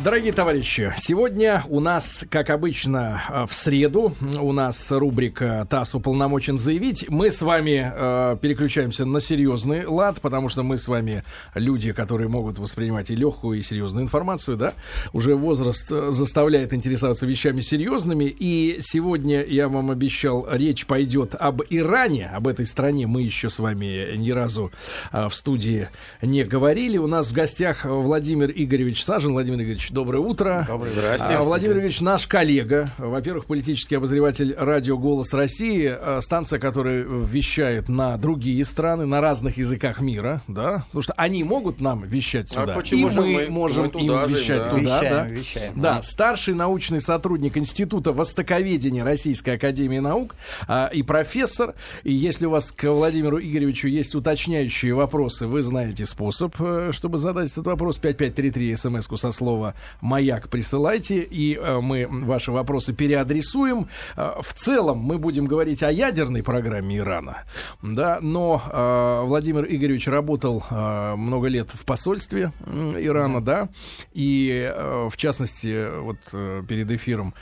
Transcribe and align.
Дорогие 0.00 0.32
товарищи, 0.32 0.92
сегодня 0.96 1.62
у 1.68 1.78
нас, 1.78 2.24
как 2.28 2.50
обычно, 2.50 3.22
э, 3.28 3.46
в 3.48 3.54
среду 3.54 4.12
у 4.40 4.50
нас 4.50 4.90
рубрика 4.90 5.68
«ТАСС 5.70 5.94
уполномочен 5.94 6.58
заявить». 6.58 7.08
Мы 7.08 7.30
с 7.30 7.40
вами 7.42 7.92
э, 7.94 8.36
переключаемся 8.42 9.04
на 9.04 9.20
серьезный 9.20 9.86
лад, 9.86 10.20
потому 10.20 10.48
что 10.48 10.64
мы 10.64 10.78
с 10.78 10.88
вами 10.88 11.22
люди, 11.54 11.92
которые 11.92 12.28
могут 12.28 12.58
воспринимать 12.58 13.10
и 13.10 13.14
легкую, 13.14 13.60
и 13.60 13.62
серьезную 13.62 14.02
информацию, 14.02 14.56
да? 14.56 14.72
Уже 15.12 15.36
возраст 15.36 15.86
э, 15.92 16.10
заставляет 16.10 16.72
интересоваться 16.72 17.24
вещами 17.24 17.60
серьезными. 17.60 18.24
И 18.24 18.78
сегодня, 18.80 19.44
я 19.44 19.68
вам 19.68 19.92
обещал, 19.92 20.44
речь 20.50 20.86
пойдет 20.86 21.36
об 21.38 21.62
Иране, 21.70 22.30
об 22.34 22.48
этой 22.48 22.66
стране 22.66 23.06
мы 23.06 23.22
еще 23.22 23.48
с 23.48 23.60
вами 23.60 24.16
ни 24.16 24.32
разу 24.32 24.72
э, 25.12 25.28
в 25.28 25.36
студии 25.36 25.88
не 26.20 26.42
говорили. 26.42 26.98
У 26.98 27.06
нас 27.06 27.28
в 27.28 27.32
гостях 27.32 27.84
Владимир 27.84 28.50
Игоревич 28.52 29.04
Сажин. 29.04 29.34
Владимир 29.34 29.60
Игоревич, 29.60 29.83
Ильич, 29.84 29.90
доброе 29.90 30.18
утро. 30.18 30.64
Доброе 30.66 30.92
Здравствуйте. 30.92 31.36
А, 31.36 31.42
Владимир 31.42 31.78
Ильич, 31.78 32.00
наш 32.00 32.26
коллега. 32.26 32.90
Во-первых, 32.98 33.46
политический 33.46 33.96
обозреватель 33.96 34.54
радио 34.56 34.96
«Голос 34.96 35.32
России», 35.32 35.86
а, 35.86 36.20
станция, 36.20 36.58
которая 36.58 37.02
вещает 37.02 37.88
на 37.88 38.16
другие 38.16 38.64
страны, 38.64 39.06
на 39.06 39.20
разных 39.20 39.58
языках 39.58 40.00
мира, 40.00 40.42
да, 40.48 40.84
потому 40.88 41.02
что 41.02 41.12
они 41.14 41.44
могут 41.44 41.80
нам 41.80 42.02
вещать 42.04 42.50
А 42.56 42.60
сюда, 42.60 42.74
почему 42.74 43.08
и 43.08 43.12
мы, 43.14 43.22
мы- 43.22 43.46
можем 43.50 43.84
мы 43.84 43.90
туда 43.90 44.24
им 44.24 44.28
же, 44.28 44.36
вещать 44.36 44.58
да. 44.58 44.70
туда, 44.70 44.80
Вещаем, 44.80 45.28
да. 45.28 45.34
вещаем. 45.34 45.72
Да, 45.80 46.02
старший 46.02 46.54
научный 46.54 47.00
сотрудник 47.00 47.56
Института 47.56 48.12
Востоковедения 48.12 49.04
Российской 49.04 49.50
Академии 49.56 49.98
Наук 49.98 50.34
а, 50.66 50.90
и 50.92 51.02
профессор. 51.02 51.74
И 52.02 52.12
если 52.12 52.46
у 52.46 52.50
вас 52.50 52.72
к 52.72 52.90
Владимиру 52.90 53.38
Игоревичу 53.38 53.88
есть 53.88 54.14
уточняющие 54.14 54.94
вопросы, 54.94 55.46
вы 55.46 55.62
знаете 55.62 56.06
способ, 56.06 56.54
э, 56.58 56.90
чтобы 56.92 57.18
задать 57.18 57.50
этот 57.52 57.66
вопрос. 57.66 57.98
5533 57.98 58.76
смс-ку 58.76 59.16
со 59.16 59.30
слова 59.30 59.63
«Маяк» 60.00 60.48
присылайте, 60.48 61.20
и 61.20 61.56
э, 61.56 61.80
мы 61.80 62.06
ваши 62.08 62.52
вопросы 62.52 62.92
переадресуем. 62.92 63.88
Э, 64.16 64.34
В 64.42 64.52
целом 64.52 64.98
мы 64.98 65.18
будем 65.18 65.46
говорить 65.46 65.82
о 65.82 65.90
ядерной 65.90 66.42
программе 66.42 66.98
Ирана, 66.98 67.44
да, 67.82 68.18
но 68.20 68.62
э, 68.66 69.22
Владимир 69.26 69.64
Игоревич 69.64 70.08
работал 70.08 70.62
много 70.70 71.48
лет 71.48 71.70
в 71.72 71.84
посольстве 71.84 72.52
Ирана, 72.66 73.40
да, 73.42 73.68
и 74.12 74.72
в 75.10 75.16
частности, 75.16 76.00
вот 76.00 76.18
перед 76.66 76.90
эфиром 76.90 77.34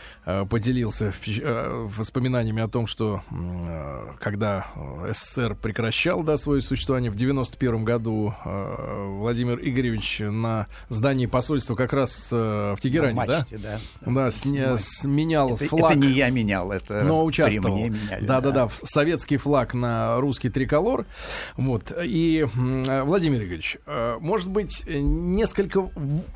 поделился 0.49 1.13
воспоминаниями 1.97 2.63
о 2.63 2.69
том, 2.69 2.87
что 2.87 3.23
когда 4.21 4.67
СССР 5.11 5.57
прекращал 5.57 6.23
да, 6.23 6.37
свое 6.37 6.63
существование 6.63 7.11
в 7.11 7.17
91 7.17 7.85
году, 7.85 8.35
Владимир 8.45 9.59
Игоревич 9.63 10.21
на 10.21 10.67
здании 10.89 11.27
посольства 11.27 11.75
как 11.75 11.93
раз 11.93 12.12
э, 12.31 12.75
в 12.77 12.81
Тегеране, 12.81 13.15
На 13.15 13.27
да? 13.27 13.39
мачте, 13.39 13.59
да. 13.59 13.79
Да, 14.01 14.29
сня- 14.29 14.77
сменял 14.79 15.55
Это, 15.55 15.65
флаг. 15.67 15.93
это 15.93 15.99
не 16.01 16.09
я 16.09 16.31
менял, 16.31 16.71
это 16.73 17.03
Но 17.05 17.27
при 17.27 17.59
мне 17.59 17.89
меняли. 17.91 18.25
да, 18.27 18.41
да, 18.41 18.51
да, 18.51 18.69
советский 18.85 19.37
флаг 19.37 19.75
на 19.75 20.21
русский 20.21 20.51
триколор. 20.51 21.07
Вот. 21.57 21.93
И, 22.05 22.47
э, 22.89 23.03
Владимир 23.03 23.43
Игоревич, 23.43 23.79
э, 23.87 24.17
может 24.21 24.49
быть, 24.51 24.85
несколько 24.87 25.81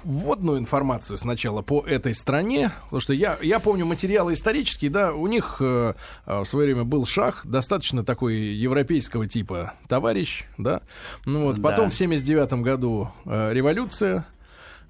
вводную 0.05 0.59
информацию 0.59 1.17
сначала 1.19 1.63
по 1.63 1.81
этой 1.87 2.15
стране, 2.15 2.73
потому 2.85 3.01
что 3.01 3.13
я, 3.13 3.39
я 3.43 3.61
помню 3.61 3.87
материалы 3.87 4.33
исторические, 4.35 4.91
да, 4.91 5.13
у 5.13 5.27
них 5.27 5.57
э, 5.61 5.95
в 6.27 6.45
свое 6.45 6.67
время 6.67 6.85
был 6.85 7.07
шах, 7.07 7.47
достаточно 7.47 8.05
такой 8.05 8.37
европейского 8.37 9.27
типа 9.27 9.75
товарищ, 9.89 10.45
да. 10.59 10.81
Ну 11.25 11.45
вот, 11.45 11.57
Да. 11.57 11.63
потом 11.63 11.91
в 11.91 11.95
79 11.95 12.53
году 12.63 13.11
э, 13.25 13.53
революция. 13.53 14.27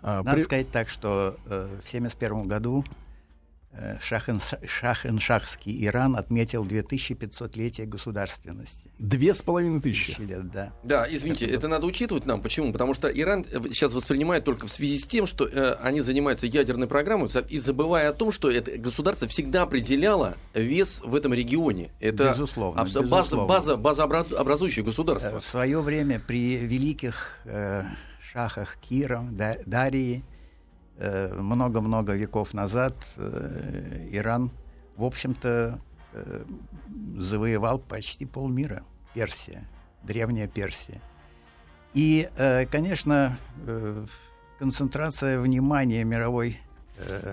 Э, 0.03 0.07
Надо 0.23 0.33
при- 0.35 0.43
сказать 0.43 0.71
так, 0.71 0.89
что 0.89 1.37
э, 1.47 1.69
в 1.83 1.87
1971 1.89 2.47
году 2.49 2.85
э, 3.73 3.99
Шахен- 4.01 4.41
Шахен-Шахский 4.67 5.85
Иран 5.85 6.17
отметил 6.17 6.65
2500-летие 6.65 7.85
государственности. 7.87 8.91
Две 8.99 9.35
с 9.35 9.43
половиной 9.43 9.81
тысячи. 9.83 10.19
Лет, 10.21 10.51
да. 10.51 10.73
Да, 10.83 11.07
извините, 11.11 11.45
это 11.47 11.69
надо 11.69 11.85
учитывать 11.87 12.25
нам. 12.25 12.41
Почему? 12.41 12.73
Потому 12.73 12.95
что 12.95 13.09
Иран 13.09 13.45
э, 13.51 13.61
сейчас 13.73 13.93
воспринимает 13.93 14.45
только 14.45 14.67
в 14.67 14.73
связи 14.73 14.99
с 14.99 15.07
тем, 15.07 15.27
что 15.27 15.47
э, 15.47 15.75
они 15.83 16.01
занимаются 16.01 16.47
ядерной 16.47 16.87
программой, 16.87 17.29
и 17.51 17.59
забывая 17.59 18.09
о 18.09 18.13
том, 18.15 18.33
что 18.33 18.51
это 18.51 18.79
государство 18.79 19.29
всегда 19.29 19.63
определяло 19.63 20.37
вес 20.55 21.03
в 21.05 21.15
этом 21.15 21.35
регионе. 21.35 21.91
Это 22.01 22.31
Безусловно, 22.31 22.81
абс- 22.81 22.95
база, 22.95 23.03
безусловно. 23.03 23.47
база, 23.47 23.77
базообразующее 23.77 24.83
Э, 24.83 24.87
государство. 24.87 25.41
В 25.41 25.45
свое 25.47 25.81
время 25.83 26.19
при 26.19 26.57
великих 26.57 27.39
э, 27.45 27.83
шахах 28.37 28.77
Кира, 28.83 29.27
Да- 29.31 29.57
Дарии, 29.65 30.23
э, 30.99 31.33
много-много 31.41 32.13
веков 32.13 32.53
назад 32.53 32.95
э, 33.17 34.09
Иран, 34.13 34.51
в 34.97 35.05
общем-то, 35.05 35.81
э, 36.13 36.45
завоевал 37.17 37.79
почти 37.79 38.27
полмира. 38.27 38.83
Персия, 39.15 39.67
древняя 40.03 40.47
Персия. 40.49 41.01
И, 41.95 42.29
конечно, 42.71 43.39
концентрация 44.59 45.41
внимания 45.41 46.05
мировой 46.05 46.61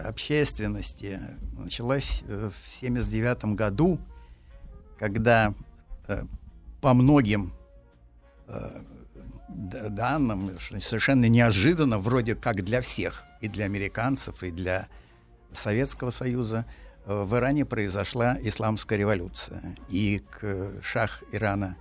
общественности 0.06 1.20
началась 1.58 2.22
в 2.22 2.56
1979 2.80 3.56
году, 3.56 4.00
когда 4.98 5.54
по 6.80 6.94
многим 6.94 7.52
данным 9.54 10.58
совершенно 10.60 11.26
неожиданно, 11.26 12.00
вроде 12.00 12.36
как 12.36 12.64
для 12.64 12.82
всех, 12.82 13.24
и 13.42 13.48
для 13.48 13.66
американцев, 13.66 14.44
и 14.44 14.52
для 14.52 14.88
Советского 15.54 16.12
Союза, 16.12 16.66
э, 17.06 17.24
в 17.24 17.36
Иране 17.36 17.66
произошла 17.66 18.38
исламская 18.42 18.98
революция. 18.98 19.76
И 19.90 20.22
к 20.32 20.82
шах 20.82 21.24
Ирана 21.32 21.78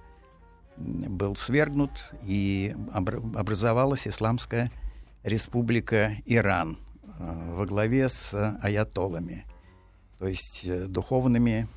был 0.77 1.37
свергнут, 1.37 2.13
и 2.25 2.75
обр- 2.93 3.39
образовалась 3.39 4.07
Исламская 4.07 4.71
республика 5.23 6.17
Иран 6.27 6.79
э, 7.19 7.55
во 7.55 7.67
главе 7.67 8.09
с 8.09 8.59
аятолами, 8.63 9.47
то 10.19 10.27
есть 10.27 10.63
э, 10.65 10.87
духовными 10.87 11.69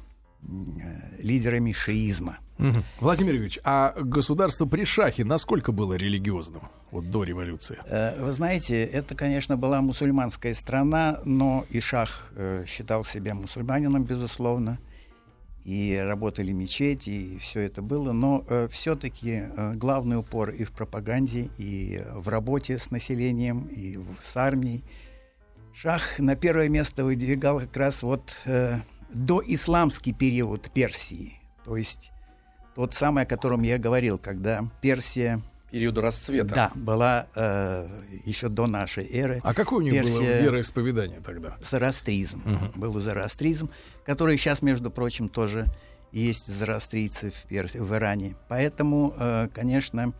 э, 0.42 1.22
лидерами 1.22 1.72
шиизма. 1.72 2.40
Мгм. 2.58 2.84
Владимир 3.00 3.34
Юрьевич, 3.34 3.60
а 3.64 3.94
государство 4.00 4.66
при 4.66 4.86
шахе 4.86 5.26
насколько 5.26 5.72
было 5.72 5.94
религиозным 5.96 6.64
вот 6.92 7.10
до 7.12 7.24
революции? 7.24 7.78
Э, 7.88 8.24
Вы 8.24 8.32
знаете, 8.32 8.82
это, 8.84 9.14
конечно, 9.16 9.58
была 9.58 9.82
мусульманская 9.82 10.54
страна, 10.54 11.20
но 11.26 11.66
и 11.70 11.80
шах 11.82 12.32
э, 12.36 12.64
считал 12.68 13.04
себя 13.04 13.36
мусульманином, 13.36 14.04
безусловно, 14.04 14.80
и 15.66 15.96
работали 15.96 16.52
мечети, 16.52 17.10
и 17.10 17.38
все 17.40 17.62
это 17.62 17.82
было, 17.82 18.12
но 18.12 18.46
все-таки 18.70 19.46
главный 19.74 20.18
упор 20.18 20.52
и 20.52 20.64
в 20.64 20.72
пропаганде, 20.72 21.50
и 21.58 22.00
в 22.14 22.30
работе 22.30 22.78
с 22.78 22.92
населением, 22.92 23.68
и 23.72 23.98
с 24.24 24.38
армией. 24.38 24.84
Шах 25.74 26.20
на 26.20 26.36
первое 26.36 26.70
место 26.70 27.04
выдвигал 27.04 27.60
как 27.60 27.76
раз 27.76 28.04
вот 28.04 28.38
э, 28.46 28.78
доисламский 29.10 30.14
период 30.14 30.70
Персии, 30.72 31.34
то 31.66 31.76
есть 31.76 32.12
тот 32.76 32.94
самый, 32.94 33.24
о 33.24 33.26
котором 33.26 33.64
я 33.64 33.78
говорил, 33.78 34.18
когда 34.18 34.64
Персия 34.82 35.42
Периода 35.72 36.02
расцвета. 36.02 36.54
да, 36.54 36.72
была 36.76 37.28
э, 37.36 37.88
еще 38.26 38.50
до 38.50 38.68
нашей 38.68 39.06
эры. 39.12 39.42
А 39.44 39.54
какое 39.54 39.80
у 39.80 39.82
них 39.82 39.94
было 40.04 40.22
Персия- 40.22 40.42
вероисповедание 40.44 41.20
тогда? 41.22 41.58
Зороастризм. 41.62 42.42
Мгм. 42.46 42.72
Был 42.76 43.00
зороастризм, 43.00 43.70
который 44.06 44.38
сейчас, 44.38 44.62
между 44.62 44.92
прочим, 44.92 45.28
тоже 45.30 45.66
есть 46.12 46.48
зороастрийцы 46.48 47.32
в, 47.32 47.46
Перс- 47.50 47.76
в 47.76 47.94
Иране. 47.94 48.36
Поэтому, 48.48 49.14
э, 49.18 49.48
конечно, 49.54 50.14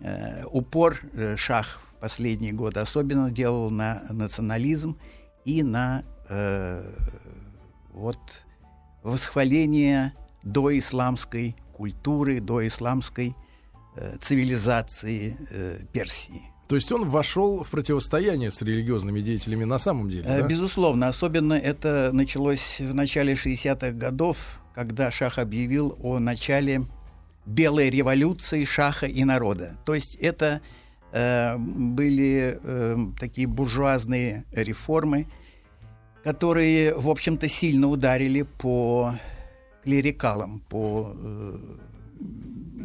э, 0.00 0.44
упор 0.46 1.00
э, 1.12 1.36
шах 1.36 1.80
в 1.96 2.00
последние 2.00 2.52
годы 2.52 2.80
особенно 2.80 3.30
делал 3.30 3.70
на 3.70 4.02
национализм 4.10 4.96
и 5.44 5.62
на 5.62 6.04
э, 6.28 6.82
вот 7.92 8.18
восхваление 9.02 10.12
доисламской 10.44 11.56
культуры, 11.78 12.40
доисламской 12.40 13.34
э, 13.96 14.16
цивилизации 14.20 15.36
э, 15.50 15.78
Персии. 15.92 16.42
То 16.68 16.76
есть 16.76 16.92
он 16.92 17.08
вошел 17.08 17.64
в 17.64 17.70
противостояние 17.70 18.50
с 18.50 18.60
религиозными 18.60 19.20
деятелями 19.20 19.64
на 19.64 19.78
самом 19.78 20.10
деле, 20.10 20.24
Э, 20.26 20.42
да? 20.42 20.46
Безусловно, 20.46 21.08
особенно 21.08 21.54
это 21.54 22.10
началось 22.12 22.80
в 22.80 22.94
начале 22.94 23.32
60-х 23.32 23.92
годов, 23.92 24.60
когда 24.74 25.10
Шах 25.10 25.38
объявил 25.38 25.96
о 26.02 26.18
начале 26.18 26.82
белой 27.46 27.90
революции 27.90 28.64
Шаха 28.64 29.06
и 29.06 29.24
народа. 29.24 29.76
То 29.86 29.94
есть 29.94 30.16
это 30.16 30.60
э, 31.12 31.56
были 31.56 32.58
э, 32.62 32.96
такие 33.18 33.46
буржуазные 33.46 34.44
реформы, 34.52 35.26
которые, 36.24 36.94
в 36.94 37.08
общем-то, 37.08 37.48
сильно 37.48 37.88
ударили 37.88 38.42
по 38.42 39.14
клерикалам, 39.88 40.60
по 40.68 41.14
э, 41.16 41.58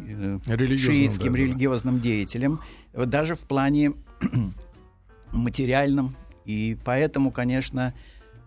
э, 0.08 0.38
Религиозным, 0.46 0.78
шиитским 0.78 1.26
да, 1.26 1.32
да. 1.32 1.38
религиозным 1.38 2.00
деятелям, 2.00 2.60
вот 2.94 3.10
даже 3.10 3.34
в 3.34 3.40
плане 3.40 3.92
материальном. 5.32 6.16
И 6.46 6.78
поэтому, 6.82 7.30
конечно, 7.30 7.92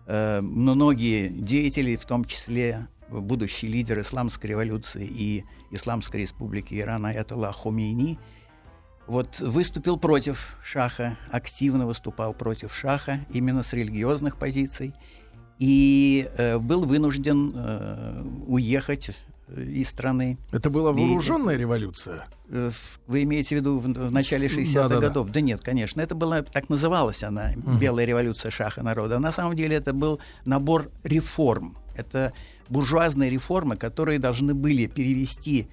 э, 0.06 0.40
многие 0.40 1.28
деятели, 1.28 1.94
в 1.94 2.04
том 2.04 2.24
числе 2.24 2.88
будущий 3.08 3.68
лидер 3.68 4.00
исламской 4.00 4.50
революции 4.50 5.06
и 5.08 5.44
Исламской 5.70 6.22
республики 6.22 6.74
Иран 6.74 7.06
Аятолла 7.06 7.52
Хомейни, 7.52 8.18
вот 9.06 9.38
выступил 9.38 9.98
против 9.98 10.58
Шаха, 10.64 11.16
активно 11.30 11.86
выступал 11.86 12.34
против 12.34 12.74
Шаха 12.74 13.20
именно 13.30 13.62
с 13.62 13.72
религиозных 13.72 14.36
позиций 14.36 14.94
и 15.58 16.28
э, 16.36 16.58
был 16.58 16.84
вынужден 16.84 17.50
э, 17.54 18.22
уехать 18.46 19.10
э, 19.48 19.62
из 19.62 19.88
страны. 19.88 20.38
Это 20.52 20.70
была 20.70 20.92
вооруженная 20.92 21.56
и, 21.56 21.58
революция? 21.58 22.26
Э, 22.48 22.70
вы 23.06 23.24
имеете 23.24 23.56
в 23.56 23.58
виду 23.58 23.78
в, 23.78 23.84
в 23.84 24.12
начале 24.12 24.46
60-х 24.46 24.88
да, 24.88 25.00
да, 25.00 25.00
годов? 25.00 25.26
Да. 25.28 25.34
да 25.34 25.40
нет, 25.40 25.60
конечно. 25.62 26.00
Это 26.00 26.14
была, 26.14 26.42
так 26.42 26.68
называлась 26.68 27.24
она, 27.24 27.52
угу. 27.56 27.76
белая 27.76 28.06
революция 28.06 28.50
Шаха 28.50 28.82
народа. 28.82 29.18
На 29.18 29.32
самом 29.32 29.56
деле 29.56 29.76
это 29.76 29.92
был 29.92 30.20
набор 30.44 30.90
реформ. 31.02 31.76
Это 31.96 32.32
буржуазные 32.68 33.28
реформы, 33.28 33.76
которые 33.76 34.20
должны 34.20 34.54
были 34.54 34.86
перевести 34.86 35.66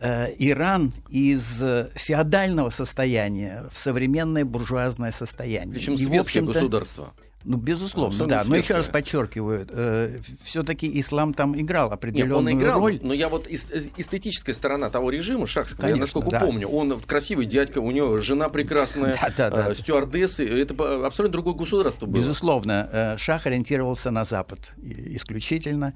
э, 0.00 0.34
Иран 0.38 0.92
из 1.08 1.62
феодального 1.94 2.68
состояния 2.68 3.64
в 3.72 3.78
современное 3.78 4.44
буржуазное 4.44 5.12
состояние. 5.12 5.72
Причем 5.72 5.96
светское 5.96 6.42
государство. 6.42 7.14
Ну, 7.48 7.56
безусловно, 7.56 8.26
да. 8.26 8.42
Но 8.44 8.56
еще 8.56 8.74
раз 8.74 8.88
подчеркиваю, 8.88 9.66
э, 9.70 10.18
все-таки 10.44 11.00
ислам 11.00 11.32
там 11.32 11.58
играл 11.58 11.90
определенную 11.90 12.54
Нет, 12.54 12.54
он 12.54 12.62
играл, 12.62 12.80
роль. 12.80 13.00
Но 13.02 13.14
я 13.14 13.30
вот 13.30 13.48
эстетическая 13.48 14.54
сторона 14.54 14.90
того 14.90 15.08
режима 15.08 15.46
шахского, 15.46 15.80
Конечно, 15.80 15.96
я 15.96 16.00
насколько 16.02 16.28
да. 16.28 16.40
помню, 16.40 16.68
он 16.68 17.00
красивый 17.00 17.46
дядька, 17.46 17.78
у 17.78 17.90
него 17.90 18.18
жена 18.18 18.50
прекрасная, 18.50 19.16
да, 19.22 19.32
да, 19.34 19.50
да. 19.50 19.70
Э, 19.70 19.74
стюардессы, 19.74 20.46
это 20.46 21.06
абсолютно 21.06 21.32
другое 21.32 21.54
государство 21.54 22.04
было. 22.04 22.20
Безусловно, 22.20 22.90
э, 22.92 23.16
шах 23.16 23.46
ориентировался 23.46 24.10
на 24.10 24.26
Запад 24.26 24.74
исключительно. 24.82 25.94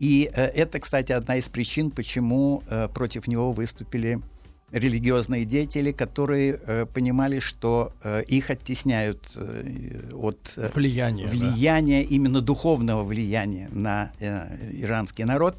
И 0.00 0.28
э, 0.34 0.46
это, 0.46 0.80
кстати, 0.80 1.12
одна 1.12 1.36
из 1.36 1.48
причин, 1.48 1.92
почему 1.92 2.64
э, 2.68 2.88
против 2.88 3.28
него 3.28 3.52
выступили 3.52 4.20
религиозные 4.70 5.44
деятели, 5.44 5.92
которые 5.92 6.60
э, 6.66 6.86
понимали, 6.86 7.38
что 7.38 7.92
э, 8.02 8.22
их 8.24 8.50
оттесняют 8.50 9.32
э, 9.34 10.10
от 10.12 10.52
э, 10.56 10.68
влияния, 10.74 11.26
влияния 11.26 12.02
да. 12.02 12.14
именно 12.14 12.40
духовного 12.40 13.02
влияния 13.04 13.68
на 13.72 14.12
э, 14.20 14.70
иранский 14.72 15.24
народ. 15.24 15.56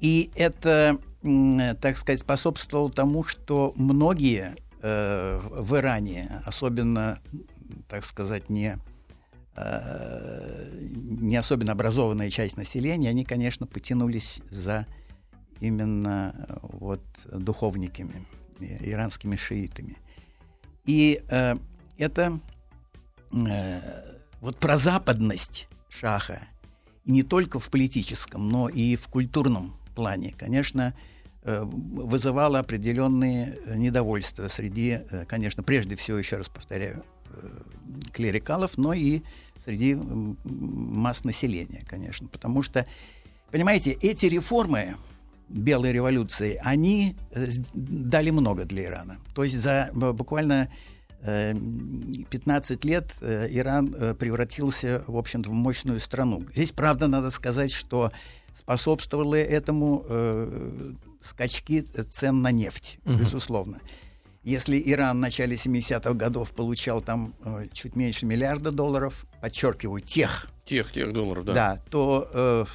И 0.00 0.30
это, 0.34 0.98
э, 1.22 1.74
так 1.80 1.96
сказать, 1.96 2.20
способствовало 2.20 2.90
тому, 2.90 3.22
что 3.22 3.72
многие 3.76 4.56
э, 4.82 5.40
в 5.50 5.76
Иране, 5.76 6.42
особенно, 6.44 7.20
так 7.88 8.04
сказать, 8.04 8.50
не 8.50 8.76
э, 9.54 10.78
не 11.20 11.36
особенно 11.36 11.72
образованная 11.72 12.30
часть 12.30 12.56
населения, 12.56 13.10
они, 13.10 13.24
конечно, 13.24 13.66
потянулись 13.66 14.40
за 14.50 14.86
именно 15.60 16.48
вот 16.80 17.00
духовниками, 17.30 18.26
иранскими 18.58 19.36
шиитами. 19.36 19.96
И 20.86 21.22
э, 21.28 21.56
это 21.98 22.40
э, 23.32 23.80
вот 24.40 24.56
прозападность 24.56 25.68
шаха 25.88 26.40
не 27.04 27.22
только 27.22 27.60
в 27.60 27.70
политическом, 27.70 28.48
но 28.48 28.68
и 28.68 28.96
в 28.96 29.08
культурном 29.08 29.76
плане, 29.94 30.34
конечно, 30.36 30.94
э, 31.42 31.62
вызывало 31.62 32.58
определенные 32.58 33.58
недовольства 33.76 34.48
среди, 34.48 35.00
э, 35.10 35.24
конечно, 35.26 35.62
прежде 35.62 35.96
всего, 35.96 36.18
еще 36.18 36.38
раз 36.38 36.48
повторяю, 36.48 37.04
клерикалов, 38.12 38.76
но 38.76 38.92
и 38.92 39.22
среди 39.64 39.94
масс 39.94 41.22
населения, 41.22 41.80
конечно. 41.86 42.26
Потому 42.26 42.62
что, 42.62 42.86
понимаете, 43.52 43.92
эти 43.92 44.26
реформы, 44.26 44.96
белой 45.50 45.92
революции, 45.92 46.58
они 46.62 47.16
э, 47.32 47.46
дали 47.74 48.30
много 48.30 48.64
для 48.64 48.84
Ирана. 48.84 49.18
То 49.34 49.44
есть 49.44 49.56
за 49.56 49.90
буквально 49.92 50.70
15 51.22 52.84
э, 52.84 52.88
лет 52.88 53.12
э, 53.20 53.48
Иран 53.50 54.16
превратился, 54.16 55.04
в 55.06 55.16
общем-то, 55.16 55.50
в 55.50 55.52
мощную 55.52 56.00
страну. 56.00 56.46
Здесь, 56.54 56.70
правда, 56.72 57.08
надо 57.08 57.30
сказать, 57.30 57.72
что 57.72 58.12
способствовали 58.58 59.40
этому 59.40 60.04
скачки 61.24 61.82
цен 61.82 62.42
на 62.42 62.52
нефть, 62.52 62.98
угу. 63.04 63.16
безусловно. 63.16 63.80
Если 64.42 64.82
Иран 64.86 65.18
в 65.18 65.20
начале 65.20 65.56
70-х 65.56 66.14
годов 66.14 66.52
получал 66.52 67.02
там 67.02 67.34
чуть 67.72 67.96
меньше 67.96 68.24
миллиарда 68.24 68.70
долларов, 68.70 69.26
подчеркиваю, 69.40 70.00
тех. 70.00 70.48
Тех, 70.64 70.92
тех 70.92 71.12
долларов, 71.12 71.44
да. 71.44 71.52
Да, 71.52 71.82
то 71.90 72.66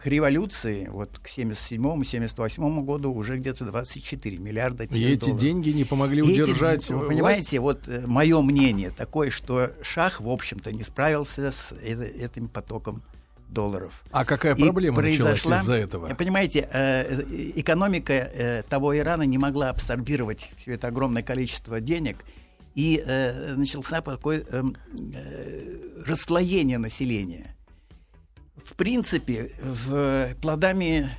к 0.00 0.06
революции, 0.06 0.88
вот 0.90 1.18
к 1.18 1.28
77-78 1.28 2.82
году 2.84 3.12
уже 3.12 3.36
где-то 3.36 3.66
24 3.66 4.38
миллиарда 4.38 4.84
И 4.84 5.04
эти 5.04 5.20
долларов. 5.20 5.40
деньги 5.40 5.70
не 5.70 5.84
помогли 5.84 6.22
удержать 6.22 6.84
эти, 6.84 6.92
Вы 6.92 7.06
понимаете, 7.06 7.60
вот 7.60 7.86
э, 7.86 8.06
мое 8.06 8.40
мнение 8.40 8.90
такое, 8.90 9.30
что 9.30 9.72
Шах, 9.82 10.22
в 10.22 10.28
общем-то, 10.28 10.72
не 10.72 10.82
справился 10.84 11.52
с 11.52 11.72
э 11.82 12.10
этим 12.18 12.48
потоком 12.48 13.02
долларов. 13.48 14.02
А 14.10 14.24
какая 14.24 14.54
проблема 14.54 15.00
и 15.00 15.00
произошла, 15.00 15.58
из-за 15.58 15.74
этого? 15.74 16.08
Понимаете, 16.14 16.68
э, 16.72 17.22
экономика 17.56 18.12
э, 18.12 18.62
того 18.62 18.96
Ирана 18.96 19.24
не 19.24 19.36
могла 19.36 19.68
абсорбировать 19.68 20.54
все 20.56 20.74
это 20.74 20.88
огромное 20.88 21.22
количество 21.22 21.78
денег, 21.80 22.24
и 22.74 23.02
э, 23.04 23.54
начался 23.54 24.00
такое 24.00 24.46
э, 24.50 24.62
э, 25.12 26.02
расслоение 26.06 26.78
населения 26.78 27.54
в 28.64 28.74
принципе, 28.74 29.50
в, 29.60 30.34
плодами 30.40 31.10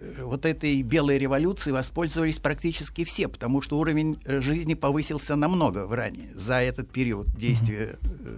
э, 0.00 0.24
вот 0.24 0.44
этой 0.46 0.82
белой 0.82 1.18
революции 1.18 1.70
воспользовались 1.70 2.38
практически 2.38 3.04
все, 3.04 3.28
потому 3.28 3.62
что 3.62 3.78
уровень 3.78 4.20
э, 4.24 4.40
жизни 4.40 4.74
повысился 4.74 5.36
намного 5.36 5.86
в 5.86 5.92
ранее 5.92 6.32
за 6.34 6.54
этот 6.54 6.90
период 6.90 7.28
действия 7.36 7.98
э, 8.02 8.36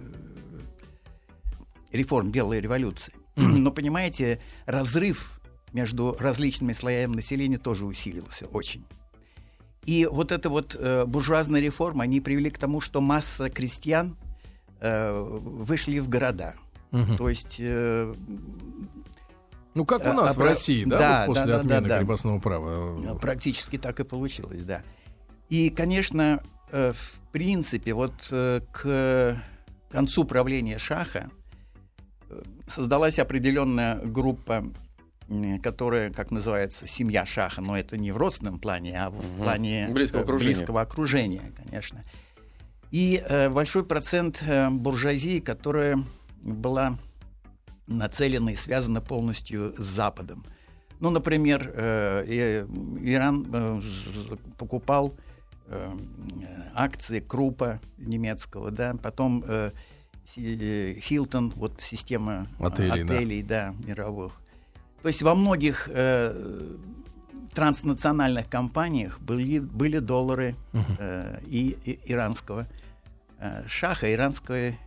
реформ 1.91 2.31
белой 2.31 2.61
революции. 2.61 3.13
Но 3.35 3.71
понимаете, 3.71 4.41
разрыв 4.65 5.39
между 5.71 6.15
различными 6.19 6.73
слоями 6.73 7.15
населения 7.15 7.59
тоже 7.59 7.85
усилился 7.85 8.47
очень. 8.47 8.85
И 9.85 10.05
вот 10.05 10.31
эта 10.31 10.49
вот 10.49 10.75
э, 10.77 11.05
буржуазная 11.05 11.61
реформа, 11.61 12.03
они 12.03 12.19
привели 12.19 12.49
к 12.49 12.57
тому, 12.57 12.81
что 12.81 12.99
масса 12.99 13.49
крестьян 13.49 14.17
э, 14.79 15.13
вышли 15.13 15.99
в 15.99 16.09
города– 16.09 16.55
Угу. 16.91 17.17
То 17.17 17.29
есть... 17.29 17.57
Э, 17.59 18.13
ну, 19.73 19.85
как 19.85 20.01
у 20.01 20.13
нас 20.13 20.35
а, 20.35 20.39
в 20.39 20.43
России, 20.43 20.85
да, 20.85 20.97
да 20.97 21.25
вот 21.27 21.35
после 21.35 21.51
да, 21.51 21.59
отмены 21.59 21.87
да, 21.87 21.99
крепостного 21.99 22.39
права. 22.39 22.99
Э, 22.99 23.19
практически 23.19 23.77
так 23.77 23.99
и 23.99 24.03
получилось, 24.03 24.63
да. 24.63 24.81
И, 25.49 25.69
конечно, 25.69 26.41
э, 26.71 26.93
в 26.93 27.31
принципе, 27.31 27.93
вот 27.93 28.13
э, 28.31 28.61
к 28.71 29.41
концу 29.89 30.25
правления 30.25 30.79
Шаха 30.79 31.29
э, 32.29 32.41
создалась 32.67 33.19
определенная 33.19 33.97
группа 34.03 34.65
которая, 35.61 36.09
как 36.09 36.31
называется, 36.31 36.87
семья 36.87 37.25
Шаха, 37.25 37.61
но 37.61 37.77
это 37.77 37.97
не 37.97 38.13
в 38.13 38.17
родственном 38.17 38.59
плане, 38.59 38.97
а 38.97 39.09
в 39.09 39.17
угу. 39.17 39.43
плане 39.43 39.89
близкого 39.89 40.23
окружения. 40.23 40.55
близкого 40.55 40.81
окружения, 40.81 41.51
конечно. 41.53 42.03
И 42.91 43.21
э, 43.27 43.49
большой 43.49 43.85
процент 43.85 44.41
э, 44.41 44.69
буржуазии, 44.69 45.39
которая 45.39 46.01
была 46.47 46.97
нацелена 47.87 48.51
и 48.51 48.55
связана 48.55 49.01
полностью 49.01 49.73
с 49.77 49.85
Западом. 49.85 50.45
Ну, 50.99 51.09
например, 51.11 51.71
э, 51.75 52.65
Иран 53.01 53.47
э, 53.53 53.81
покупал 54.57 55.13
э, 55.67 55.91
акции 56.73 57.19
Крупа 57.19 57.79
немецкого, 57.97 58.71
да, 58.71 58.95
потом 59.01 59.43
Хилтон, 60.35 61.53
вот 61.55 61.79
система 61.79 62.47
отелей, 62.59 63.03
отелей 63.03 63.43
да. 63.43 63.73
да, 63.77 63.87
мировых. 63.87 64.41
То 65.01 65.07
есть 65.07 65.21
во 65.21 65.35
многих 65.35 65.87
э, 65.91 66.75
транснациональных 67.53 68.49
компаниях 68.49 69.19
были, 69.21 69.59
были 69.59 69.99
доллары 69.99 70.55
э, 70.99 71.39
и, 71.45 71.77
и 71.85 71.99
иранского 72.11 72.67
э, 73.39 73.63
шаха, 73.67 74.11
иранской 74.13 74.77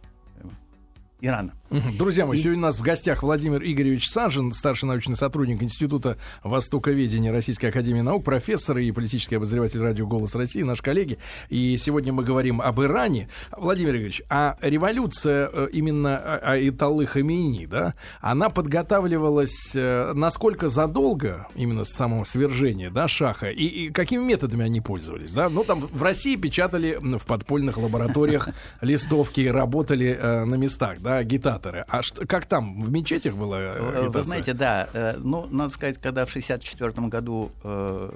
Ирана. 1.20 1.52
Друзья 1.70 2.26
мои, 2.26 2.36
и... 2.36 2.42
сегодня 2.42 2.58
у 2.58 2.66
нас 2.66 2.78
в 2.78 2.82
гостях 2.82 3.22
Владимир 3.22 3.62
Игоревич 3.62 4.08
Сажин, 4.08 4.52
старший 4.52 4.88
научный 4.88 5.14
сотрудник 5.14 5.62
Института 5.62 6.16
Востоковедения 6.42 7.30
Российской 7.30 7.66
Академии 7.66 8.00
Наук, 8.00 8.24
профессор 8.24 8.78
и 8.78 8.90
политический 8.90 9.36
обозреватель 9.36 9.80
радио 9.80 10.04
«Голос 10.04 10.34
России», 10.34 10.62
наш 10.62 10.82
коллеги. 10.82 11.18
И 11.48 11.76
сегодня 11.76 12.12
мы 12.12 12.24
говорим 12.24 12.60
об 12.60 12.80
Иране. 12.80 13.28
Владимир 13.56 13.90
Игоревич, 13.90 14.22
а 14.28 14.56
революция 14.60 15.48
э, 15.52 15.68
именно 15.72 16.38
Айталы 16.38 17.06
Хамини, 17.06 17.66
да, 17.66 17.94
она 18.20 18.50
подготавливалась 18.50 19.70
э, 19.74 20.12
насколько 20.12 20.68
задолго, 20.68 21.46
именно 21.54 21.84
с 21.84 21.90
самого 21.90 22.24
свержения, 22.24 22.90
да, 22.90 23.06
Шаха, 23.06 23.48
и, 23.48 23.64
и 23.64 23.90
какими 23.90 24.24
методами 24.24 24.64
они 24.64 24.80
пользовались, 24.80 25.30
да? 25.30 25.48
Ну, 25.48 25.62
там 25.62 25.86
в 25.86 26.02
России 26.02 26.34
печатали 26.34 26.98
в 27.00 27.26
подпольных 27.26 27.78
лабораториях 27.78 28.48
листовки, 28.80 29.46
работали 29.46 30.18
э, 30.20 30.44
на 30.44 30.56
местах, 30.56 30.98
да, 31.00 31.09
агитаторы. 31.18 31.84
А 31.88 32.02
что, 32.02 32.26
как 32.26 32.46
там, 32.46 32.80
в 32.80 32.90
мечетях 32.90 33.34
было 33.34 33.54
э, 33.54 33.70
агитация? 33.70 34.10
Вы 34.10 34.22
знаете, 34.22 34.52
да. 34.54 34.88
Э, 34.92 35.16
ну, 35.18 35.46
надо 35.50 35.70
сказать, 35.70 35.98
когда 35.98 36.24
в 36.24 36.28
1964 36.28 37.08
году 37.08 37.50
э, 37.62 38.10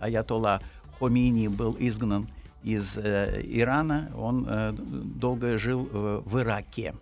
Аятолла 0.00 0.60
Хомини 0.98 1.48
был 1.48 1.76
изгнан 1.78 2.28
из 2.62 2.96
э, 2.96 3.40
Ирана, 3.44 4.10
он 4.16 4.46
э, 4.48 4.72
долго 4.72 5.58
жил 5.58 5.88
э, 5.92 6.22
в 6.24 6.38
Ираке. 6.38 6.94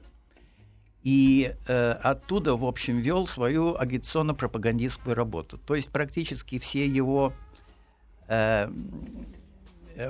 И 1.03 1.55
э, 1.67 1.93
оттуда, 1.93 2.57
в 2.57 2.65
общем, 2.65 2.99
вел 2.99 3.27
свою 3.27 3.77
агитационно-пропагандистскую 3.77 5.15
работу. 5.15 5.59
То 5.59 5.75
есть 5.75 5.91
практически 5.91 6.59
все 6.59 6.87
его 6.87 7.33
Э, 8.33 8.69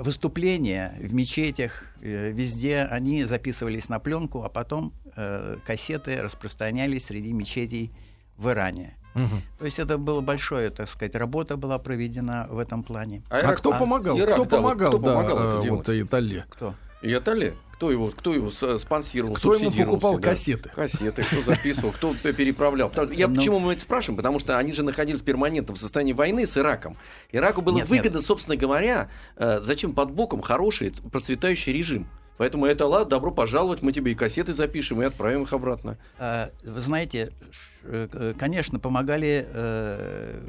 выступления 0.01 0.95
в 0.99 1.13
мечетях, 1.13 1.85
э, 2.01 2.31
везде 2.31 2.79
они 2.79 3.23
записывались 3.23 3.89
на 3.89 3.99
пленку, 3.99 4.43
а 4.43 4.49
потом 4.49 4.93
э, 5.15 5.57
кассеты 5.65 6.21
распространялись 6.21 7.05
среди 7.05 7.33
мечетей 7.33 7.91
в 8.37 8.49
Иране. 8.49 8.95
Угу. 9.15 9.41
То 9.59 9.65
есть 9.65 9.79
это 9.79 9.97
была 9.97 10.21
большая, 10.21 10.71
так 10.71 10.89
сказать, 10.89 11.15
работа 11.15 11.55
была 11.55 11.77
проведена 11.77 12.47
в 12.49 12.57
этом 12.57 12.83
плане. 12.83 13.21
А, 13.29 13.37
а 13.37 13.53
кто 13.53 13.71
помогал? 13.71 14.17
Ирак, 14.17 14.33
кто 14.33 14.45
да, 14.45 14.57
помогал? 14.57 14.91
Вот, 14.91 14.97
кто 14.99 15.07
да, 15.07 15.13
помогал 15.13 15.37
да, 15.37 15.59
это 15.59 15.73
вот 15.73 15.89
Италии? 15.89 16.45
Кто? 16.49 16.75
И 17.03 17.13
Италия? 17.13 17.53
Кто 17.73 17.91
его, 17.91 18.07
кто 18.07 18.33
его 18.33 18.49
спонсировал, 18.49 19.33
Кто 19.33 19.55
ему 19.55 19.69
покупал 19.69 20.13
всегда? 20.13 20.29
кассеты? 20.29 20.69
Кассеты, 20.69 21.23
кто 21.23 21.41
записывал, 21.41 21.91
кто 21.91 22.13
переправлял. 22.13 22.89
Я 23.11 23.27
ну, 23.27 23.35
почему 23.35 23.59
мы 23.59 23.73
это 23.73 23.81
спрашиваем? 23.81 24.15
Потому 24.15 24.39
что 24.39 24.57
они 24.57 24.71
же 24.71 24.83
находились 24.83 25.21
перманентно 25.21 25.75
в 25.75 25.77
состоянии 25.77 26.13
войны 26.13 26.47
с 26.47 26.57
Ираком. 26.57 26.95
Ираку 27.33 27.61
было 27.61 27.77
нет, 27.77 27.89
выгодно, 27.89 28.19
нет. 28.19 28.25
собственно 28.25 28.55
говоря, 28.55 29.09
э, 29.35 29.59
зачем 29.61 29.91
под 29.93 30.11
боком 30.11 30.41
хороший 30.41 30.93
процветающий 31.11 31.73
режим. 31.73 32.07
Поэтому 32.37 32.65
это 32.65 32.87
ладно, 32.87 33.09
добро 33.09 33.31
пожаловать, 33.31 33.81
мы 33.81 33.91
тебе 33.91 34.13
и 34.13 34.15
кассеты 34.15 34.53
запишем 34.53 35.01
и 35.01 35.05
отправим 35.05 35.43
их 35.43 35.51
обратно. 35.51 35.97
А, 36.17 36.51
вы 36.63 36.79
знаете, 36.79 37.33
э, 37.83 38.33
конечно, 38.39 38.79
помогали 38.79 39.45
э, 39.45 40.39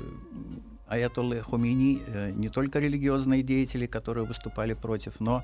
Аятоллы 0.86 1.40
Хумини 1.40 2.00
не 2.36 2.48
только 2.48 2.78
религиозные 2.78 3.42
деятели, 3.42 3.86
которые 3.86 4.24
выступали 4.24 4.74
против, 4.74 5.14
но 5.18 5.42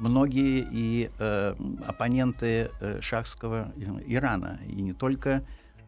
многие 0.00 0.66
и 0.70 1.10
э, 1.18 1.54
оппоненты 1.86 2.70
э, 2.80 3.00
шахского 3.00 3.72
Ирана, 4.06 4.58
и 4.66 4.80
не 4.82 4.92
только 4.92 5.44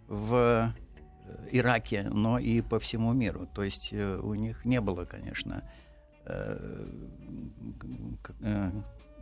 в 0.08 0.72
Ираке, 1.50 2.08
но 2.10 2.38
и 2.38 2.60
по 2.60 2.78
всему 2.78 3.12
миру. 3.12 3.48
То 3.54 3.62
есть 3.62 3.88
э, 3.92 4.18
у 4.22 4.34
них 4.34 4.64
не 4.64 4.80
было, 4.80 5.04
конечно, 5.04 5.62
э, 6.26 6.86
э, 8.40 8.70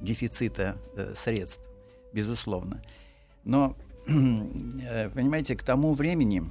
дефицита 0.00 0.76
э, 0.96 1.14
средств, 1.16 1.66
безусловно. 2.12 2.82
Но, 3.44 3.76
э, 4.06 5.10
понимаете, 5.10 5.56
к 5.56 5.62
тому 5.62 5.94
времени, 5.94 6.42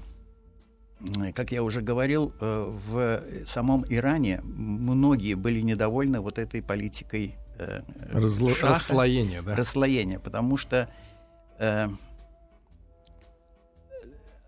как 1.34 1.52
я 1.52 1.64
уже 1.64 1.82
говорил, 1.82 2.34
э, 2.40 2.74
в 2.88 3.22
самом 3.46 3.86
Иране 3.90 4.42
многие 4.44 5.36
были 5.36 5.62
недовольны 5.62 6.20
вот 6.20 6.40
этой 6.40 6.62
политикой 6.62 7.36
э, 7.60 7.82
Разло... 8.12 8.52
шаха, 8.52 8.68
расслоение, 8.70 9.42
да? 9.42 9.56
Расслоение, 9.56 10.20
потому 10.20 10.58
что 10.58 10.90
э, 11.60 11.88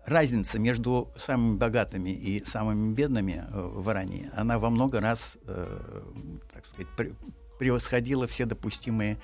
разница 0.04 0.58
между 0.58 1.10
самыми 1.16 1.56
богатыми 1.56 2.10
и 2.10 2.44
самыми 2.44 2.92
бедными 2.94 3.44
э, 3.48 3.70
в 3.74 3.90
Иране, 3.90 4.30
она 4.34 4.58
во 4.58 4.70
много 4.70 5.00
раз, 5.00 5.34
э, 5.46 6.00
так 6.52 6.66
сказать, 6.66 6.88
превосходила 7.58 8.26
все 8.26 8.44
допустимые 8.44 9.18